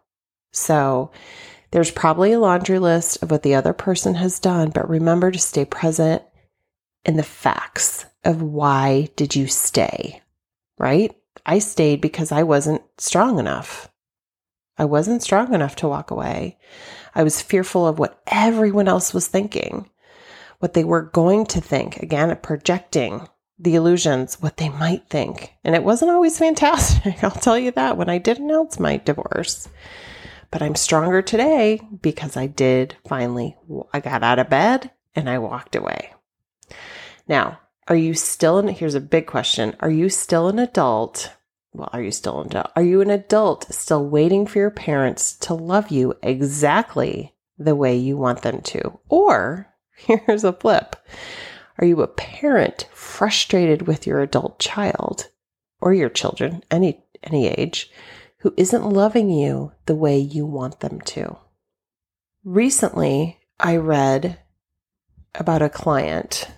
So 0.52 1.10
there's 1.70 1.90
probably 1.90 2.32
a 2.32 2.40
laundry 2.40 2.78
list 2.78 3.22
of 3.22 3.30
what 3.30 3.42
the 3.42 3.54
other 3.54 3.72
person 3.72 4.14
has 4.14 4.38
done, 4.40 4.70
but 4.70 4.88
remember 4.88 5.30
to 5.30 5.38
stay 5.38 5.64
present 5.64 6.22
in 7.04 7.16
the 7.16 7.22
facts 7.22 8.06
of 8.24 8.42
why 8.42 9.08
did 9.16 9.34
you 9.34 9.46
stay, 9.46 10.22
right? 10.78 11.14
I 11.50 11.58
stayed 11.58 12.00
because 12.00 12.30
I 12.30 12.44
wasn't 12.44 12.82
strong 12.96 13.40
enough. 13.40 13.90
I 14.78 14.84
wasn't 14.84 15.20
strong 15.20 15.52
enough 15.52 15.74
to 15.76 15.88
walk 15.88 16.12
away. 16.12 16.58
I 17.12 17.24
was 17.24 17.42
fearful 17.42 17.88
of 17.88 17.98
what 17.98 18.22
everyone 18.28 18.86
else 18.86 19.12
was 19.12 19.26
thinking, 19.26 19.90
what 20.60 20.74
they 20.74 20.84
were 20.84 21.02
going 21.02 21.46
to 21.46 21.60
think. 21.60 21.96
Again, 21.96 22.38
projecting 22.40 23.26
the 23.58 23.74
illusions, 23.74 24.40
what 24.40 24.58
they 24.58 24.68
might 24.68 25.08
think. 25.08 25.52
And 25.64 25.74
it 25.74 25.82
wasn't 25.82 26.12
always 26.12 26.38
fantastic. 26.46 27.24
I'll 27.24 27.32
tell 27.32 27.58
you 27.58 27.72
that 27.72 27.96
when 27.96 28.08
I 28.08 28.18
did 28.18 28.38
announce 28.38 28.78
my 28.78 28.98
divorce. 28.98 29.68
But 30.52 30.62
I'm 30.62 30.76
stronger 30.76 31.20
today 31.20 31.80
because 32.00 32.36
I 32.36 32.46
did 32.46 32.96
finally, 33.08 33.56
I 33.92 33.98
got 33.98 34.22
out 34.22 34.38
of 34.38 34.48
bed 34.48 34.92
and 35.16 35.28
I 35.28 35.38
walked 35.38 35.74
away. 35.74 36.12
Now, 37.26 37.58
are 37.88 37.96
you 37.96 38.14
still 38.14 38.60
in, 38.60 38.68
here's 38.68 38.94
a 38.94 39.00
big 39.00 39.26
question. 39.26 39.74
Are 39.80 39.90
you 39.90 40.10
still 40.10 40.48
an 40.48 40.60
adult? 40.60 41.32
Well, 41.72 41.90
are 41.92 42.02
you 42.02 42.10
still 42.10 42.40
an 42.40 42.48
adult? 42.48 42.72
Are 42.76 42.82
you 42.82 43.00
an 43.00 43.10
adult 43.10 43.72
still 43.72 44.04
waiting 44.04 44.46
for 44.46 44.58
your 44.58 44.70
parents 44.70 45.34
to 45.38 45.54
love 45.54 45.90
you 45.90 46.14
exactly 46.22 47.34
the 47.58 47.76
way 47.76 47.96
you 47.96 48.16
want 48.16 48.42
them 48.42 48.60
to? 48.62 48.98
Or 49.08 49.68
here's 49.96 50.44
a 50.44 50.52
flip. 50.52 50.96
Are 51.78 51.86
you 51.86 52.02
a 52.02 52.08
parent 52.08 52.88
frustrated 52.92 53.82
with 53.82 54.06
your 54.06 54.20
adult 54.20 54.58
child 54.58 55.28
or 55.80 55.94
your 55.94 56.08
children, 56.08 56.62
any 56.70 57.02
any 57.22 57.48
age, 57.48 57.90
who 58.38 58.54
isn't 58.56 58.88
loving 58.88 59.30
you 59.30 59.72
the 59.86 59.94
way 59.94 60.18
you 60.18 60.46
want 60.46 60.80
them 60.80 61.00
to. 61.00 61.36
Recently, 62.44 63.38
I 63.58 63.76
read 63.76 64.38
about 65.34 65.62
a 65.62 65.68
client 65.68 66.48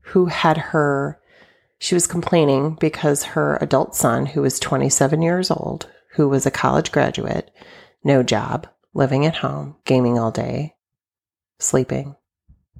who 0.00 0.26
had 0.26 0.58
her, 0.58 1.20
she 1.82 1.96
was 1.96 2.06
complaining 2.06 2.76
because 2.78 3.24
her 3.24 3.58
adult 3.60 3.96
son, 3.96 4.24
who 4.24 4.42
was 4.42 4.60
27 4.60 5.20
years 5.20 5.50
old, 5.50 5.90
who 6.12 6.28
was 6.28 6.46
a 6.46 6.50
college 6.50 6.92
graduate, 6.92 7.50
no 8.04 8.22
job, 8.22 8.68
living 8.94 9.26
at 9.26 9.34
home, 9.34 9.74
gaming 9.84 10.16
all 10.16 10.30
day, 10.30 10.76
sleeping, 11.58 12.14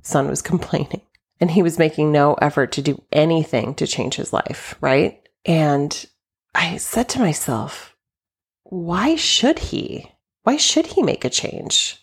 son 0.03 0.29
was 0.29 0.41
complaining. 0.53 1.01
And 1.41 1.51
he 1.51 1.65
was 1.65 1.81
making 1.81 2.13
no 2.13 2.35
effort 2.35 2.71
to 2.73 2.83
do 2.83 3.03
anything 3.11 3.75
to 3.75 3.89
change 3.89 4.15
his 4.15 4.33
life, 4.33 4.77
right? 4.81 5.21
And 5.45 6.07
I 6.55 6.77
said 6.77 7.09
to 7.09 7.19
myself, 7.19 7.97
why 8.63 9.17
should 9.17 9.59
he? 9.59 10.13
Why 10.45 10.57
should 10.57 10.87
he 10.87 11.03
make 11.03 11.25
a 11.25 11.31
change? 11.31 11.99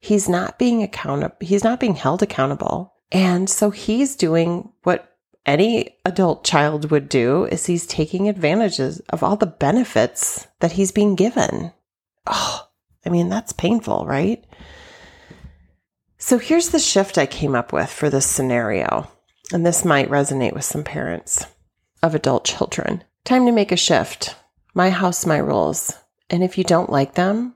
He's 0.00 0.30
not 0.30 0.58
being 0.58 0.82
accountable. 0.82 1.36
He's 1.42 1.62
not 1.62 1.78
being 1.78 1.94
held 1.94 2.22
accountable. 2.22 2.94
And 3.12 3.50
so 3.50 3.68
he's 3.68 4.16
doing 4.16 4.72
what 4.84 5.07
any 5.48 5.96
adult 6.04 6.44
child 6.44 6.90
would 6.90 7.08
do 7.08 7.46
is 7.46 7.64
he's 7.64 7.86
taking 7.86 8.28
advantages 8.28 9.00
of 9.08 9.22
all 9.22 9.36
the 9.36 9.46
benefits 9.46 10.46
that 10.60 10.72
he's 10.72 10.92
being 10.92 11.14
given. 11.14 11.72
Oh, 12.26 12.68
I 13.06 13.08
mean, 13.08 13.30
that's 13.30 13.54
painful, 13.54 14.04
right? 14.06 14.44
So 16.18 16.38
here's 16.38 16.68
the 16.68 16.78
shift 16.78 17.16
I 17.16 17.24
came 17.24 17.54
up 17.54 17.72
with 17.72 17.88
for 17.88 18.10
this 18.10 18.26
scenario. 18.26 19.10
And 19.50 19.64
this 19.64 19.86
might 19.86 20.10
resonate 20.10 20.52
with 20.52 20.64
some 20.64 20.84
parents 20.84 21.46
of 22.02 22.14
adult 22.14 22.44
children. 22.44 23.02
Time 23.24 23.46
to 23.46 23.52
make 23.52 23.72
a 23.72 23.76
shift. 23.76 24.36
My 24.74 24.90
house, 24.90 25.24
my 25.24 25.38
rules. 25.38 25.94
And 26.28 26.44
if 26.44 26.58
you 26.58 26.64
don't 26.64 26.90
like 26.90 27.14
them, 27.14 27.54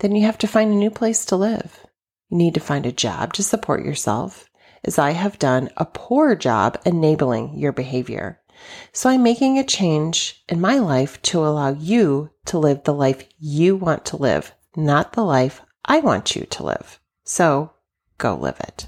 then 0.00 0.14
you 0.14 0.26
have 0.26 0.36
to 0.38 0.46
find 0.46 0.70
a 0.70 0.76
new 0.76 0.90
place 0.90 1.24
to 1.26 1.36
live. 1.36 1.86
You 2.28 2.36
need 2.36 2.52
to 2.54 2.60
find 2.60 2.84
a 2.84 2.92
job 2.92 3.32
to 3.34 3.42
support 3.42 3.82
yourself, 3.82 4.50
as 4.84 4.98
I 4.98 5.10
have 5.10 5.38
done 5.38 5.70
a 5.76 5.84
poor 5.84 6.34
job 6.34 6.80
enabling 6.84 7.58
your 7.58 7.72
behavior. 7.72 8.40
So 8.92 9.10
I'm 9.10 9.22
making 9.22 9.58
a 9.58 9.64
change 9.64 10.42
in 10.48 10.60
my 10.60 10.78
life 10.78 11.20
to 11.22 11.40
allow 11.40 11.72
you 11.72 12.30
to 12.46 12.58
live 12.58 12.84
the 12.84 12.94
life 12.94 13.24
you 13.38 13.76
want 13.76 14.04
to 14.06 14.16
live, 14.16 14.54
not 14.76 15.12
the 15.12 15.24
life 15.24 15.60
I 15.84 16.00
want 16.00 16.36
you 16.36 16.44
to 16.46 16.64
live. 16.64 17.00
So 17.24 17.72
go 18.18 18.34
live 18.34 18.60
it. 18.60 18.86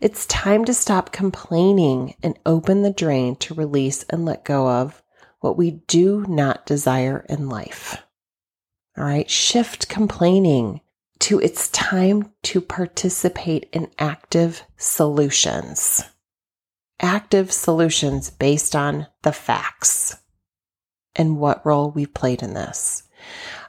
It's 0.00 0.26
time 0.26 0.64
to 0.64 0.74
stop 0.74 1.12
complaining 1.12 2.16
and 2.22 2.38
open 2.44 2.82
the 2.82 2.90
drain 2.92 3.36
to 3.36 3.54
release 3.54 4.02
and 4.10 4.24
let 4.24 4.44
go 4.44 4.68
of 4.68 5.02
what 5.40 5.56
we 5.56 5.82
do 5.86 6.24
not 6.28 6.66
desire 6.66 7.24
in 7.28 7.48
life. 7.48 8.02
All 8.96 9.04
right, 9.04 9.30
shift 9.30 9.88
complaining 9.88 10.80
to 11.22 11.38
it's 11.38 11.68
time 11.68 12.32
to 12.42 12.60
participate 12.60 13.68
in 13.72 13.88
active 13.96 14.64
solutions. 14.76 16.02
Active 17.00 17.52
solutions 17.52 18.28
based 18.28 18.74
on 18.74 19.06
the 19.22 19.32
facts 19.32 20.16
and 21.14 21.38
what 21.38 21.64
role 21.64 21.92
we've 21.92 22.12
played 22.12 22.42
in 22.42 22.54
this. 22.54 23.04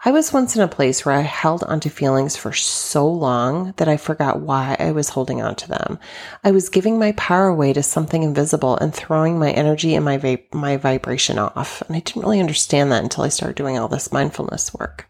I 0.03 0.09
was 0.09 0.33
once 0.33 0.55
in 0.55 0.63
a 0.63 0.67
place 0.67 1.05
where 1.05 1.13
I 1.13 1.21
held 1.21 1.63
onto 1.63 1.89
feelings 1.89 2.35
for 2.35 2.53
so 2.53 3.07
long 3.07 3.75
that 3.77 3.87
I 3.87 3.97
forgot 3.97 4.41
why 4.41 4.75
I 4.79 4.91
was 4.91 5.09
holding 5.09 5.39
onto 5.43 5.67
them. 5.67 5.99
I 6.43 6.49
was 6.49 6.69
giving 6.69 6.97
my 6.97 7.11
power 7.11 7.47
away 7.47 7.71
to 7.73 7.83
something 7.83 8.23
invisible 8.23 8.77
and 8.77 8.91
throwing 8.91 9.37
my 9.37 9.51
energy 9.51 9.93
and 9.93 10.03
my 10.03 10.17
va- 10.17 10.39
my 10.53 10.77
vibration 10.77 11.37
off. 11.37 11.83
And 11.83 11.95
I 11.95 11.99
didn't 11.99 12.23
really 12.23 12.39
understand 12.39 12.91
that 12.91 13.03
until 13.03 13.23
I 13.23 13.29
started 13.29 13.55
doing 13.57 13.77
all 13.77 13.87
this 13.87 14.11
mindfulness 14.11 14.73
work. 14.73 15.07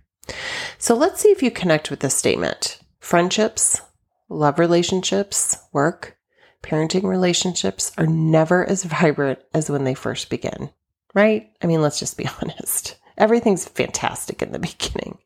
So 0.77 0.95
let's 0.95 1.21
see 1.21 1.29
if 1.29 1.43
you 1.43 1.51
connect 1.51 1.89
with 1.89 1.99
this 1.99 2.15
statement. 2.15 2.79
Friendships, 2.99 3.81
love 4.29 4.59
relationships, 4.59 5.57
work, 5.71 6.17
parenting 6.61 7.03
relationships 7.03 7.91
are 7.97 8.07
never 8.07 8.67
as 8.67 8.83
vibrant 8.83 9.39
as 9.53 9.69
when 9.69 9.83
they 9.83 9.93
first 9.93 10.29
begin, 10.29 10.69
right? 11.13 11.49
I 11.61 11.67
mean, 11.67 11.81
let's 11.81 11.99
just 11.99 12.17
be 12.17 12.27
honest. 12.41 12.97
Everything's 13.17 13.67
fantastic 13.67 14.41
in 14.41 14.51
the 14.51 14.59
beginning. 14.59 15.19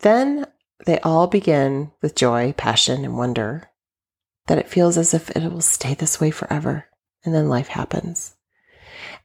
Then 0.00 0.46
they 0.86 0.98
all 1.00 1.26
begin 1.26 1.92
with 2.00 2.14
joy, 2.14 2.54
passion, 2.56 3.04
and 3.04 3.16
wonder 3.16 3.68
that 4.46 4.58
it 4.58 4.68
feels 4.68 4.98
as 4.98 5.14
if 5.14 5.30
it 5.30 5.50
will 5.50 5.60
stay 5.60 5.94
this 5.94 6.20
way 6.20 6.30
forever. 6.30 6.86
And 7.24 7.34
then 7.34 7.48
life 7.48 7.68
happens. 7.68 8.36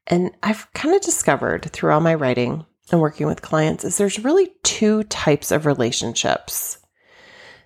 And 0.07 0.31
I've 0.41 0.71
kind 0.73 0.95
of 0.95 1.01
discovered 1.01 1.69
through 1.71 1.91
all 1.91 1.99
my 1.99 2.15
writing 2.15 2.65
and 2.91 3.01
working 3.01 3.27
with 3.27 3.41
clients 3.41 3.83
is 3.83 3.97
there's 3.97 4.23
really 4.23 4.51
two 4.63 5.03
types 5.03 5.51
of 5.51 5.65
relationships. 5.65 6.77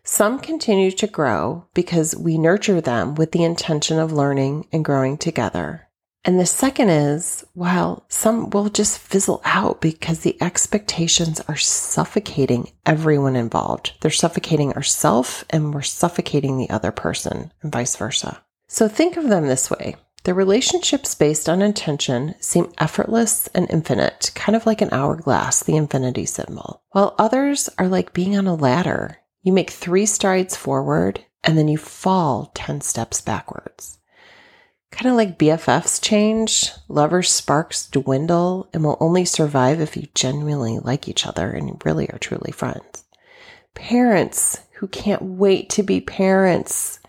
Some 0.03 0.39
continue 0.39 0.91
to 0.91 1.07
grow 1.07 1.65
because 1.73 2.15
we 2.15 2.37
nurture 2.37 2.81
them 2.81 3.15
with 3.15 3.31
the 3.31 3.43
intention 3.43 3.99
of 3.99 4.11
learning 4.11 4.67
and 4.71 4.83
growing 4.83 5.17
together. 5.17 5.87
And 6.25 6.39
the 6.39 6.45
second 6.45 6.89
is, 6.89 7.45
well, 7.53 8.05
some 8.07 8.49
will 8.49 8.69
just 8.69 8.97
fizzle 8.97 9.41
out 9.43 9.81
because 9.81 10.19
the 10.19 10.41
expectations 10.41 11.41
are 11.47 11.57
suffocating 11.57 12.71
everyone 12.85 13.35
involved. 13.35 13.93
They're 13.99 14.11
suffocating 14.11 14.73
ourselves 14.73 15.43
and 15.49 15.73
we're 15.73 15.81
suffocating 15.81 16.57
the 16.57 16.69
other 16.69 16.91
person 16.91 17.51
and 17.61 17.71
vice 17.71 17.95
versa. 17.97 18.41
So 18.67 18.87
think 18.87 19.17
of 19.17 19.27
them 19.27 19.47
this 19.47 19.69
way. 19.69 19.95
The 20.23 20.33
relationships 20.33 21.15
based 21.15 21.49
on 21.49 21.61
intention 21.61 22.35
seem 22.39 22.71
effortless 22.77 23.47
and 23.47 23.69
infinite, 23.69 24.31
kind 24.35 24.55
of 24.55 24.65
like 24.65 24.81
an 24.81 24.93
hourglass, 24.93 25.61
the 25.61 25.75
infinity 25.75 26.25
symbol, 26.25 26.81
while 26.91 27.13
others 27.19 27.69
are 27.77 27.89
like 27.89 28.13
being 28.13 28.37
on 28.37 28.47
a 28.47 28.55
ladder. 28.55 29.17
You 29.41 29.51
make 29.51 29.69
three 29.69 30.05
strides 30.05 30.55
forward 30.55 31.25
and 31.43 31.57
then 31.57 31.67
you 31.67 31.77
fall 31.77 32.51
10 32.55 32.79
steps 32.79 33.19
backwards. 33.19 33.99
Kind 34.91 35.11
of 35.11 35.17
like 35.17 35.37
BFFs 35.37 36.01
change, 36.01 36.71
lovers' 36.87 37.29
sparks 37.29 37.87
dwindle 37.87 38.69
and 38.73 38.83
will 38.83 38.97
only 39.01 39.25
survive 39.25 39.81
if 39.81 39.97
you 39.97 40.07
genuinely 40.15 40.79
like 40.79 41.09
each 41.09 41.27
other 41.27 41.51
and 41.51 41.81
really 41.83 42.09
are 42.11 42.19
truly 42.19 42.53
friends. 42.53 43.03
Parents 43.73 44.61
who 44.75 44.87
can't 44.87 45.21
wait 45.21 45.69
to 45.71 45.83
be 45.83 45.99
parents. 45.99 46.99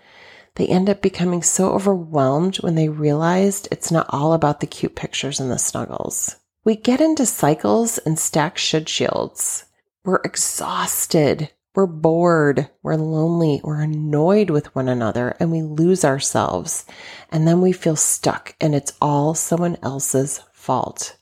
They 0.57 0.67
end 0.67 0.89
up 0.89 1.03
becoming 1.03 1.43
so 1.43 1.73
overwhelmed 1.73 2.57
when 2.57 2.75
they 2.75 2.89
realized 2.89 3.69
it's 3.71 3.91
not 3.91 4.07
all 4.11 4.33
about 4.33 4.61
the 4.61 4.67
cute 4.67 4.95
pictures 4.95 5.41
and 5.41 5.51
the 5.51 5.59
snuggles. 5.59 6.37
We 6.65 6.77
get 6.77 7.01
into 7.01 7.27
cycles 7.27 7.99
and 7.99 8.19
stack 8.19 8.57
should 8.57 8.89
shields. 8.89 9.65
We're 10.05 10.21
exhausted 10.25 11.51
we're 11.75 11.87
bored, 11.87 12.71
we're 12.85 12.95
lonely, 12.95 13.61
we're 13.65 13.81
annoyed 13.81 14.49
with 14.49 14.73
one 14.77 14.89
another, 14.89 15.37
and 15.41 15.51
we 15.51 15.63
lose 15.63 16.05
ourselves. 16.05 16.85
And 17.33 17.49
then 17.49 17.61
we 17.61 17.73
feel 17.73 17.97
stuck, 17.97 18.55
and 18.61 18.77
it's 18.77 18.93
all 19.03 19.35
someone 19.35 19.77
else's 19.83 20.41
fault. 20.53 21.17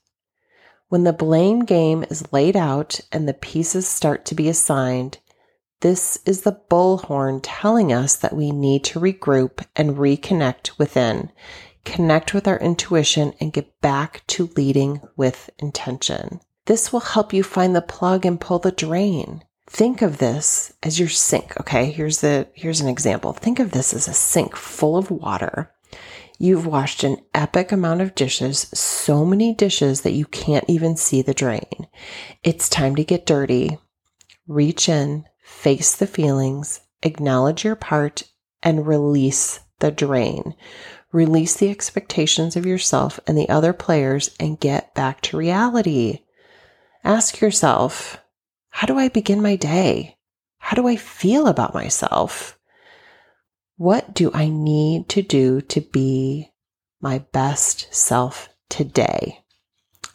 When 0.89 1.05
the 1.05 1.15
blame 1.15 1.61
game 1.61 2.05
is 2.11 2.35
laid 2.35 2.55
out 2.55 3.01
and 3.11 3.27
the 3.27 3.33
pieces 3.33 3.89
start 3.89 4.27
to 4.27 4.35
be 4.35 4.51
assigned, 4.51 5.19
this 5.83 6.19
is 6.25 6.43
the 6.43 6.61
bullhorn 6.71 7.41
telling 7.43 7.93
us 7.93 8.17
that 8.17 8.35
we 8.35 8.53
need 8.53 8.85
to 8.85 9.01
regroup 9.01 9.67
and 9.77 9.97
reconnect 9.97 10.79
within, 10.79 11.31
connect 11.85 12.33
with 12.33 12.47
our 12.47 12.59
intuition, 12.59 13.35
and 13.41 13.53
get 13.53 13.81
back 13.81 14.25
to 14.29 14.51
leading 14.57 15.01
with 15.17 15.51
intention. 15.59 16.41
This 16.67 16.93
will 16.93 17.01
help 17.01 17.33
you 17.33 17.43
find 17.43 17.75
the 17.75 17.83
plug 17.83 18.25
and 18.25 18.41
pull 18.41 18.61
the 18.61 18.71
drain. 18.71 19.43
Think 19.67 20.03
of 20.03 20.19
this 20.19 20.73
as 20.85 21.01
your 21.01 21.09
sink. 21.09 21.59
Okay. 21.61 21.91
Here's 21.91 22.21
the, 22.21 22.47
here's 22.55 22.81
an 22.81 22.89
example. 22.89 23.33
Think 23.33 23.59
of 23.59 23.73
this 23.73 23.93
as 23.93 24.07
a 24.07 24.15
sink 24.15 24.55
full 24.55 24.97
of 24.97 25.11
water. 25.11 25.73
You've 26.39 26.67
washed 26.67 27.03
an 27.03 27.19
epic 27.35 27.73
amount 27.73 28.01
of 28.01 28.15
dishes, 28.15 28.69
so 28.73 29.25
many 29.25 29.53
dishes 29.55 30.03
that 30.03 30.13
you 30.13 30.27
can't 30.27 30.65
even 30.69 30.97
see 30.97 31.23
the 31.23 31.35
drain. 31.35 31.89
It's 32.45 32.69
time 32.69 32.95
to 32.97 33.05
get 33.05 33.27
dirty. 33.27 33.79
Reach 34.47 34.89
in, 34.89 35.25
face 35.63 35.95
the 35.95 36.09
feelings, 36.09 36.81
acknowledge 37.05 37.63
your 37.63 37.77
part, 37.77 38.25
and 38.65 38.85
release 38.85 39.61
the 39.79 39.93
drain. 39.93 40.57
Release 41.13 41.55
the 41.55 41.71
expectations 41.71 42.57
of 42.57 42.67
yourself 42.67 43.21
and 43.29 43.39
the 43.39 43.49
other 43.49 43.73
players 43.73 44.35
and 44.41 44.59
get 44.59 44.93
back 44.93 45.21
to 45.21 45.37
reality. 45.37 46.25
Ask 47.05 47.41
yourself, 47.41 48.21
how 48.71 48.89
do 48.89 48.99
I 48.99 49.09
begin 49.09 49.41
my 49.41 49.55
day? 49.55 50.19
How 50.59 50.75
do 50.75 50.89
I 50.89 50.97
feel 50.97 51.47
about 51.47 51.75
myself? 51.75 52.59
What 53.77 54.15
do 54.15 54.33
I 54.35 54.49
need 54.49 55.09
to 55.11 55.23
do 55.23 55.61
to 55.61 55.81
be 55.81 56.51
my 57.01 57.19
best 57.19 57.87
self 57.95 58.49
today? 58.69 59.45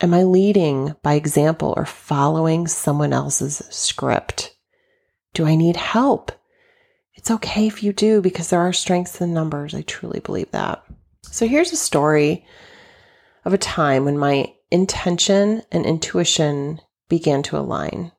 Am 0.02 0.14
I 0.14 0.24
leading 0.24 0.96
by 1.04 1.14
example 1.14 1.74
or 1.78 1.86
following 1.86 2.68
someone 2.68 3.14
else's 3.14 3.62
script? 3.70 4.57
Do 5.38 5.46
I 5.46 5.54
need 5.54 5.76
help? 5.76 6.32
It's 7.14 7.30
okay 7.30 7.68
if 7.68 7.84
you 7.84 7.94
do 7.94 8.24
because 8.24 8.50
there 8.50 8.60
are 8.60 8.74
strengths 8.74 9.22
in 9.22 9.36
numbers. 9.36 9.76
I 9.76 9.84
truly 9.84 10.20
believe 10.20 10.50
that. 10.50 10.84
So 11.22 11.48
here's 11.48 11.72
a 11.72 11.78
story 11.78 12.44
of 13.46 13.54
a 13.54 13.58
time 13.60 14.06
when 14.06 14.18
my 14.18 14.52
intention 14.72 15.62
and 15.72 15.86
intuition 15.86 16.82
began 17.08 17.44
to 17.44 17.58
align 17.60 18.14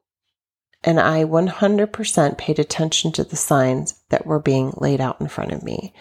and 0.85 1.01
I 1.01 1.25
100% 1.25 2.39
paid 2.39 2.61
attention 2.61 3.11
to 3.11 3.25
the 3.25 3.35
signs 3.35 4.01
that 4.11 4.25
were 4.25 4.39
being 4.39 4.73
laid 4.77 5.01
out 5.01 5.21
in 5.21 5.27
front 5.27 5.51
of 5.51 5.65
me. 5.65 5.93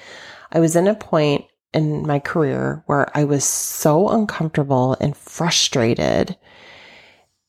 I 0.51 0.59
was 0.59 0.75
in 0.75 0.87
a 0.87 0.93
point 0.93 1.45
in 1.73 2.05
my 2.05 2.19
career 2.19 2.83
where 2.85 3.09
I 3.17 3.23
was 3.23 3.43
so 3.43 4.09
uncomfortable 4.09 4.95
and 5.01 5.17
frustrated, 5.17 6.37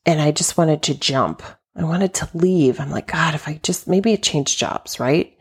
and 0.07 0.23
I 0.23 0.31
just 0.31 0.57
wanted 0.57 0.83
to 0.85 0.99
jump. 0.99 1.43
I 1.79 1.85
wanted 1.85 2.15
to 2.15 2.29
leave. 2.35 2.81
I'm 2.81 2.91
like, 2.91 3.07
God, 3.07 3.35
if 3.35 3.49
I 3.49 3.61
just 3.63 3.87
maybe 3.87 4.17
change 4.17 4.57
jobs, 4.57 4.99
right? 4.99 5.37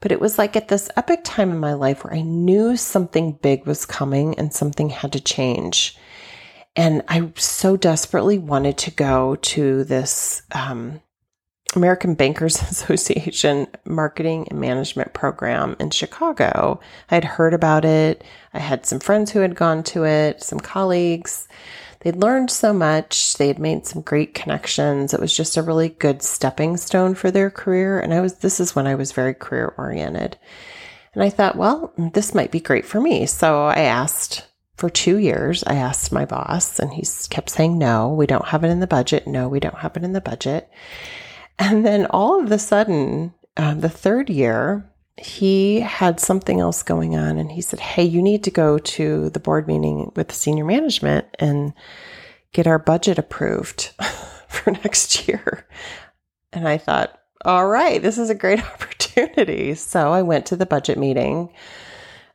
But 0.00 0.12
it 0.12 0.20
was 0.20 0.38
like 0.38 0.56
at 0.56 0.68
this 0.68 0.90
epic 0.96 1.20
time 1.24 1.50
in 1.50 1.58
my 1.58 1.74
life 1.74 2.04
where 2.04 2.14
I 2.14 2.22
knew 2.22 2.76
something 2.76 3.32
big 3.32 3.66
was 3.66 3.86
coming 3.86 4.38
and 4.38 4.52
something 4.52 4.90
had 4.90 5.12
to 5.12 5.20
change. 5.20 5.96
And 6.74 7.02
I 7.08 7.32
so 7.36 7.76
desperately 7.76 8.38
wanted 8.38 8.76
to 8.78 8.90
go 8.90 9.36
to 9.36 9.84
this 9.84 10.42
um, 10.52 11.00
American 11.74 12.14
Bankers 12.14 12.60
Association 12.70 13.66
marketing 13.84 14.46
and 14.50 14.60
management 14.60 15.14
program 15.14 15.76
in 15.80 15.90
Chicago. 15.90 16.80
I 17.10 17.14
had 17.14 17.24
heard 17.24 17.54
about 17.54 17.84
it. 17.84 18.22
I 18.52 18.58
had 18.58 18.86
some 18.86 19.00
friends 19.00 19.30
who 19.30 19.40
had 19.40 19.54
gone 19.54 19.82
to 19.84 20.04
it, 20.04 20.42
some 20.42 20.60
colleagues. 20.60 21.48
They'd 22.06 22.14
learned 22.14 22.52
so 22.52 22.72
much. 22.72 23.34
They 23.34 23.48
had 23.48 23.58
made 23.58 23.84
some 23.84 24.00
great 24.00 24.32
connections. 24.32 25.12
It 25.12 25.18
was 25.18 25.36
just 25.36 25.56
a 25.56 25.62
really 25.62 25.88
good 25.88 26.22
stepping 26.22 26.76
stone 26.76 27.16
for 27.16 27.32
their 27.32 27.50
career. 27.50 27.98
And 27.98 28.14
I 28.14 28.20
was, 28.20 28.34
this 28.34 28.60
is 28.60 28.76
when 28.76 28.86
I 28.86 28.94
was 28.94 29.10
very 29.10 29.34
career 29.34 29.74
oriented. 29.76 30.38
And 31.14 31.24
I 31.24 31.30
thought, 31.30 31.56
well, 31.56 31.92
this 31.98 32.32
might 32.32 32.52
be 32.52 32.60
great 32.60 32.86
for 32.86 33.00
me. 33.00 33.26
So 33.26 33.64
I 33.64 33.80
asked 33.80 34.46
for 34.76 34.88
two 34.88 35.18
years. 35.18 35.64
I 35.64 35.74
asked 35.74 36.12
my 36.12 36.24
boss 36.24 36.78
and 36.78 36.92
he 36.92 37.02
kept 37.28 37.50
saying, 37.50 37.76
no, 37.76 38.10
we 38.10 38.28
don't 38.28 38.46
have 38.46 38.62
it 38.62 38.70
in 38.70 38.78
the 38.78 38.86
budget. 38.86 39.26
No, 39.26 39.48
we 39.48 39.58
don't 39.58 39.78
have 39.78 39.96
it 39.96 40.04
in 40.04 40.12
the 40.12 40.20
budget. 40.20 40.70
And 41.58 41.84
then 41.84 42.06
all 42.10 42.40
of 42.40 42.52
a 42.52 42.58
sudden, 42.60 43.34
um, 43.56 43.80
the 43.80 43.88
third 43.88 44.30
year, 44.30 44.88
he 45.18 45.80
had 45.80 46.20
something 46.20 46.60
else 46.60 46.82
going 46.82 47.16
on 47.16 47.38
and 47.38 47.50
he 47.50 47.60
said, 47.60 47.80
Hey, 47.80 48.04
you 48.04 48.20
need 48.20 48.44
to 48.44 48.50
go 48.50 48.78
to 48.78 49.30
the 49.30 49.40
board 49.40 49.66
meeting 49.66 50.12
with 50.14 50.28
the 50.28 50.34
senior 50.34 50.64
management 50.64 51.26
and 51.38 51.72
get 52.52 52.66
our 52.66 52.78
budget 52.78 53.18
approved 53.18 53.92
for 54.48 54.70
next 54.72 55.26
year. 55.26 55.66
And 56.52 56.68
I 56.68 56.78
thought, 56.78 57.18
all 57.44 57.66
right, 57.66 58.02
this 58.02 58.18
is 58.18 58.30
a 58.30 58.34
great 58.34 58.62
opportunity. 58.74 59.74
So 59.74 60.12
I 60.12 60.22
went 60.22 60.46
to 60.46 60.56
the 60.56 60.66
budget 60.66 60.98
meeting, 60.98 61.52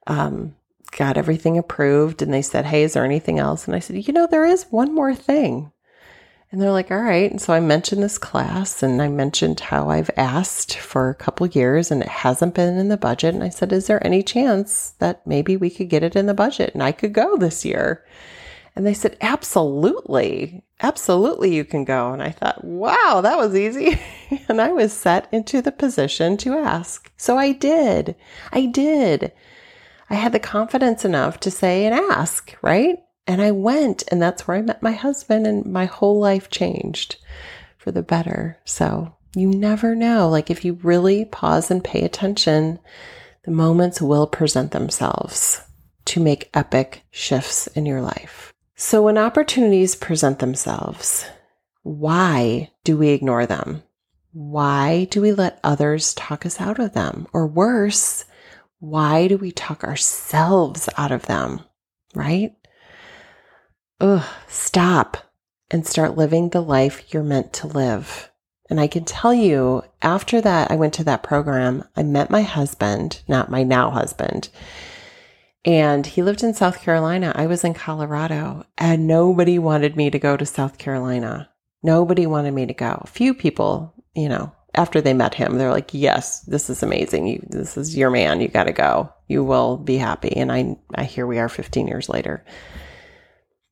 um, 0.07 0.55
got 0.91 1.17
everything 1.17 1.57
approved, 1.57 2.21
and 2.21 2.33
they 2.33 2.41
said, 2.41 2.65
Hey, 2.65 2.83
is 2.83 2.93
there 2.93 3.05
anything 3.05 3.39
else? 3.39 3.67
And 3.67 3.75
I 3.75 3.79
said, 3.79 4.07
You 4.07 4.13
know, 4.13 4.27
there 4.27 4.45
is 4.45 4.65
one 4.69 4.93
more 4.93 5.13
thing. 5.13 5.71
And 6.51 6.61
they're 6.61 6.71
like, 6.71 6.91
all 6.91 7.01
right. 7.01 7.31
And 7.31 7.41
so 7.41 7.53
I 7.53 7.61
mentioned 7.61 8.03
this 8.03 8.17
class 8.17 8.83
and 8.83 9.01
I 9.01 9.07
mentioned 9.07 9.61
how 9.61 9.89
I've 9.89 10.11
asked 10.17 10.77
for 10.77 11.09
a 11.09 11.15
couple 11.15 11.47
years 11.47 11.91
and 11.91 12.01
it 12.01 12.09
hasn't 12.09 12.55
been 12.55 12.77
in 12.77 12.89
the 12.89 12.97
budget. 12.97 13.33
And 13.33 13.43
I 13.43 13.47
said, 13.49 13.71
is 13.71 13.87
there 13.87 14.05
any 14.05 14.21
chance 14.21 14.89
that 14.99 15.25
maybe 15.25 15.55
we 15.55 15.69
could 15.69 15.87
get 15.87 16.03
it 16.03 16.15
in 16.15 16.25
the 16.25 16.33
budget 16.33 16.71
and 16.73 16.83
I 16.83 16.91
could 16.91 17.13
go 17.13 17.37
this 17.37 17.63
year? 17.63 18.03
And 18.75 18.85
they 18.85 18.93
said, 18.93 19.15
absolutely. 19.21 20.63
Absolutely, 20.81 21.55
you 21.55 21.63
can 21.63 21.85
go. 21.85 22.11
And 22.11 22.21
I 22.21 22.31
thought, 22.31 22.63
wow, 22.65 23.21
that 23.23 23.37
was 23.37 23.55
easy. 23.55 23.99
and 24.49 24.59
I 24.59 24.73
was 24.73 24.91
set 24.91 25.29
into 25.31 25.61
the 25.61 25.71
position 25.71 26.35
to 26.37 26.57
ask. 26.57 27.11
So 27.15 27.37
I 27.37 27.53
did. 27.53 28.15
I 28.51 28.65
did. 28.65 29.31
I 30.09 30.15
had 30.15 30.33
the 30.33 30.39
confidence 30.39 31.05
enough 31.05 31.39
to 31.41 31.51
say 31.51 31.85
and 31.85 31.95
ask, 31.95 32.57
right? 32.61 32.97
And 33.27 33.41
I 33.41 33.51
went, 33.51 34.03
and 34.09 34.21
that's 34.21 34.47
where 34.47 34.57
I 34.57 34.61
met 34.61 34.81
my 34.81 34.93
husband, 34.93 35.45
and 35.45 35.65
my 35.65 35.85
whole 35.85 36.19
life 36.19 36.49
changed 36.49 37.17
for 37.77 37.91
the 37.91 38.01
better. 38.01 38.59
So 38.65 39.15
you 39.35 39.47
never 39.47 39.95
know. 39.95 40.29
Like, 40.29 40.49
if 40.49 40.65
you 40.65 40.79
really 40.83 41.25
pause 41.25 41.71
and 41.71 41.83
pay 41.83 42.01
attention, 42.01 42.79
the 43.43 43.51
moments 43.51 44.01
will 44.01 44.27
present 44.27 44.71
themselves 44.71 45.61
to 46.05 46.19
make 46.19 46.49
epic 46.53 47.03
shifts 47.11 47.67
in 47.67 47.85
your 47.85 48.01
life. 48.01 48.53
So, 48.75 49.03
when 49.03 49.17
opportunities 49.17 49.95
present 49.95 50.39
themselves, 50.39 51.25
why 51.83 52.71
do 52.83 52.97
we 52.97 53.09
ignore 53.09 53.45
them? 53.45 53.83
Why 54.33 55.05
do 55.05 55.21
we 55.21 55.31
let 55.31 55.59
others 55.63 56.13
talk 56.13 56.45
us 56.45 56.59
out 56.59 56.79
of 56.79 56.93
them? 56.93 57.27
Or 57.33 57.47
worse, 57.47 58.25
why 58.79 59.27
do 59.27 59.37
we 59.37 59.51
talk 59.51 59.83
ourselves 59.83 60.89
out 60.97 61.11
of 61.11 61.25
them? 61.25 61.61
Right? 62.15 62.55
Ugh, 64.01 64.25
stop 64.47 65.17
and 65.69 65.87
start 65.87 66.17
living 66.17 66.49
the 66.49 66.61
life 66.61 67.13
you're 67.13 67.23
meant 67.23 67.53
to 67.53 67.67
live. 67.67 68.29
And 68.69 68.79
I 68.79 68.87
can 68.87 69.05
tell 69.05 69.33
you, 69.33 69.83
after 70.01 70.41
that, 70.41 70.71
I 70.71 70.75
went 70.75 70.93
to 70.95 71.03
that 71.03 71.23
program, 71.23 71.83
I 71.95 72.03
met 72.03 72.29
my 72.29 72.41
husband, 72.41 73.21
not 73.27 73.51
my 73.51 73.63
now 73.63 73.91
husband. 73.91 74.49
And 75.63 76.07
he 76.07 76.23
lived 76.23 76.41
in 76.41 76.53
South 76.53 76.81
Carolina. 76.81 77.33
I 77.35 77.45
was 77.45 77.63
in 77.63 77.73
Colorado 77.73 78.65
and 78.77 79.07
nobody 79.07 79.59
wanted 79.59 79.95
me 79.95 80.09
to 80.09 80.17
go 80.17 80.35
to 80.35 80.45
South 80.45 80.77
Carolina. 80.77 81.49
Nobody 81.83 82.25
wanted 82.25 82.53
me 82.53 82.65
to 82.65 82.73
go. 82.73 82.99
A 83.01 83.07
few 83.07 83.33
people, 83.33 83.93
you 84.15 84.27
know, 84.27 84.51
after 84.73 85.01
they 85.01 85.13
met 85.13 85.35
him, 85.35 85.57
they're 85.57 85.71
like, 85.71 85.93
yes, 85.93 86.39
this 86.41 86.69
is 86.69 86.81
amazing. 86.81 87.27
You, 87.27 87.45
this 87.47 87.77
is 87.77 87.95
your 87.95 88.09
man. 88.09 88.41
You 88.41 88.47
got 88.47 88.63
to 88.63 88.71
go. 88.71 89.13
You 89.27 89.43
will 89.43 89.77
be 89.77 89.97
happy. 89.97 90.35
And 90.35 90.51
I, 90.51 90.77
I, 90.95 91.03
here 91.03 91.27
we 91.27 91.39
are 91.39 91.49
15 91.49 91.87
years 91.87 92.09
later. 92.09 92.43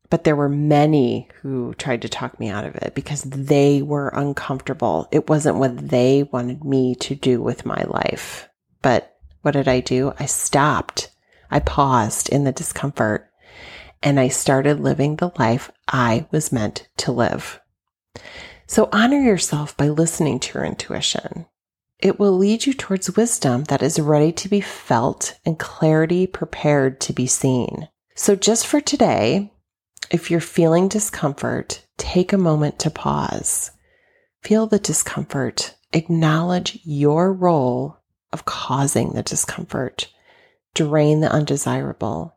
But 0.09 0.23
there 0.23 0.35
were 0.35 0.49
many 0.49 1.29
who 1.41 1.73
tried 1.75 2.01
to 2.01 2.09
talk 2.09 2.39
me 2.39 2.49
out 2.49 2.65
of 2.65 2.75
it 2.75 2.95
because 2.95 3.21
they 3.23 3.81
were 3.81 4.09
uncomfortable. 4.09 5.07
It 5.11 5.29
wasn't 5.29 5.57
what 5.57 5.89
they 5.89 6.23
wanted 6.23 6.63
me 6.63 6.95
to 6.95 7.15
do 7.15 7.41
with 7.41 7.65
my 7.65 7.83
life. 7.83 8.49
But 8.81 9.15
what 9.41 9.51
did 9.51 9.67
I 9.67 9.81
do? 9.81 10.13
I 10.19 10.25
stopped. 10.25 11.11
I 11.51 11.59
paused 11.59 12.29
in 12.29 12.43
the 12.43 12.51
discomfort 12.51 13.29
and 14.01 14.19
I 14.19 14.29
started 14.29 14.79
living 14.79 15.15
the 15.15 15.31
life 15.37 15.71
I 15.87 16.25
was 16.31 16.51
meant 16.51 16.87
to 16.97 17.11
live. 17.11 17.59
So 18.67 18.89
honor 18.91 19.19
yourself 19.19 19.75
by 19.75 19.89
listening 19.89 20.39
to 20.39 20.57
your 20.57 20.65
intuition. 20.65 21.45
It 21.99 22.19
will 22.19 22.37
lead 22.37 22.65
you 22.65 22.73
towards 22.73 23.15
wisdom 23.15 23.65
that 23.65 23.83
is 23.83 23.99
ready 23.99 24.31
to 24.33 24.47
be 24.47 24.61
felt 24.61 25.37
and 25.45 25.59
clarity 25.59 26.27
prepared 26.27 27.01
to 27.01 27.13
be 27.13 27.27
seen. 27.27 27.89
So 28.15 28.35
just 28.35 28.65
for 28.67 28.79
today, 28.79 29.51
if 30.11 30.31
you're 30.31 30.39
feeling 30.39 30.87
discomfort, 30.87 31.85
take 31.97 32.33
a 32.33 32.37
moment 32.37 32.79
to 32.79 32.89
pause. 32.89 33.71
Feel 34.41 34.67
the 34.67 34.79
discomfort. 34.79 35.75
Acknowledge 35.93 36.79
your 36.83 37.33
role 37.33 37.97
of 38.31 38.45
causing 38.45 39.13
the 39.13 39.23
discomfort. 39.23 40.07
Drain 40.73 41.19
the 41.19 41.31
undesirable 41.31 42.35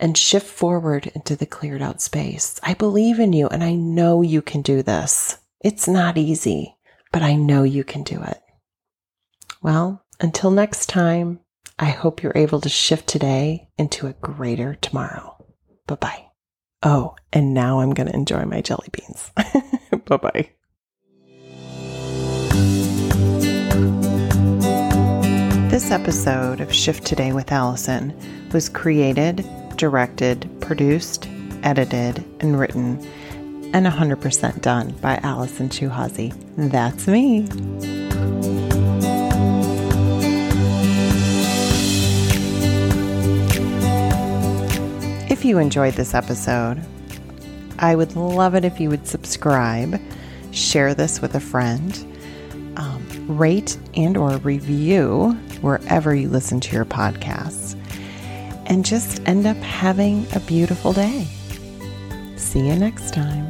and 0.00 0.16
shift 0.16 0.46
forward 0.46 1.10
into 1.14 1.36
the 1.36 1.46
cleared 1.46 1.82
out 1.82 2.00
space. 2.00 2.60
I 2.62 2.74
believe 2.74 3.18
in 3.18 3.32
you 3.32 3.48
and 3.48 3.64
I 3.64 3.74
know 3.74 4.22
you 4.22 4.42
can 4.42 4.62
do 4.62 4.82
this. 4.82 5.38
It's 5.60 5.88
not 5.88 6.16
easy, 6.16 6.76
but 7.12 7.22
I 7.22 7.34
know 7.34 7.62
you 7.64 7.84
can 7.84 8.02
do 8.04 8.22
it. 8.22 8.40
Well, 9.60 10.04
until 10.20 10.50
next 10.50 10.86
time, 10.86 11.40
I 11.78 11.86
hope 11.86 12.22
you're 12.22 12.32
able 12.36 12.60
to 12.60 12.68
shift 12.68 13.08
today 13.08 13.68
into 13.76 14.06
a 14.06 14.12
greater 14.14 14.74
tomorrow. 14.76 15.44
Bye 15.86 15.94
bye. 15.96 16.27
Oh, 16.82 17.16
and 17.32 17.54
now 17.54 17.80
I'm 17.80 17.92
going 17.92 18.08
to 18.08 18.14
enjoy 18.14 18.44
my 18.44 18.60
jelly 18.60 18.88
beans. 18.92 19.32
bye 20.04 20.16
bye. 20.16 20.50
This 25.70 25.90
episode 25.90 26.60
of 26.60 26.72
Shift 26.72 27.04
Today 27.04 27.32
with 27.32 27.50
Allison 27.50 28.16
was 28.52 28.68
created, 28.68 29.44
directed, 29.76 30.48
produced, 30.60 31.28
edited, 31.62 32.24
and 32.40 32.58
written, 32.58 33.04
and 33.74 33.86
100% 33.86 34.62
done 34.62 34.92
by 35.00 35.16
Allison 35.22 35.68
Chuhazi. 35.68 36.32
That's 36.56 37.06
me. 37.08 38.07
If 45.38 45.44
you 45.44 45.58
enjoyed 45.58 45.94
this 45.94 46.14
episode, 46.14 46.84
I 47.78 47.94
would 47.94 48.16
love 48.16 48.56
it 48.56 48.64
if 48.64 48.80
you 48.80 48.90
would 48.90 49.06
subscribe, 49.06 50.00
share 50.50 50.94
this 50.94 51.20
with 51.20 51.36
a 51.36 51.40
friend, 51.40 51.96
um, 52.76 53.06
rate 53.28 53.78
and 53.94 54.16
or 54.16 54.38
review 54.38 55.34
wherever 55.60 56.12
you 56.12 56.28
listen 56.28 56.58
to 56.58 56.74
your 56.74 56.84
podcasts, 56.84 57.76
and 58.66 58.84
just 58.84 59.22
end 59.28 59.46
up 59.46 59.56
having 59.58 60.26
a 60.34 60.40
beautiful 60.40 60.92
day. 60.92 61.28
See 62.34 62.66
you 62.66 62.74
next 62.74 63.14
time. 63.14 63.47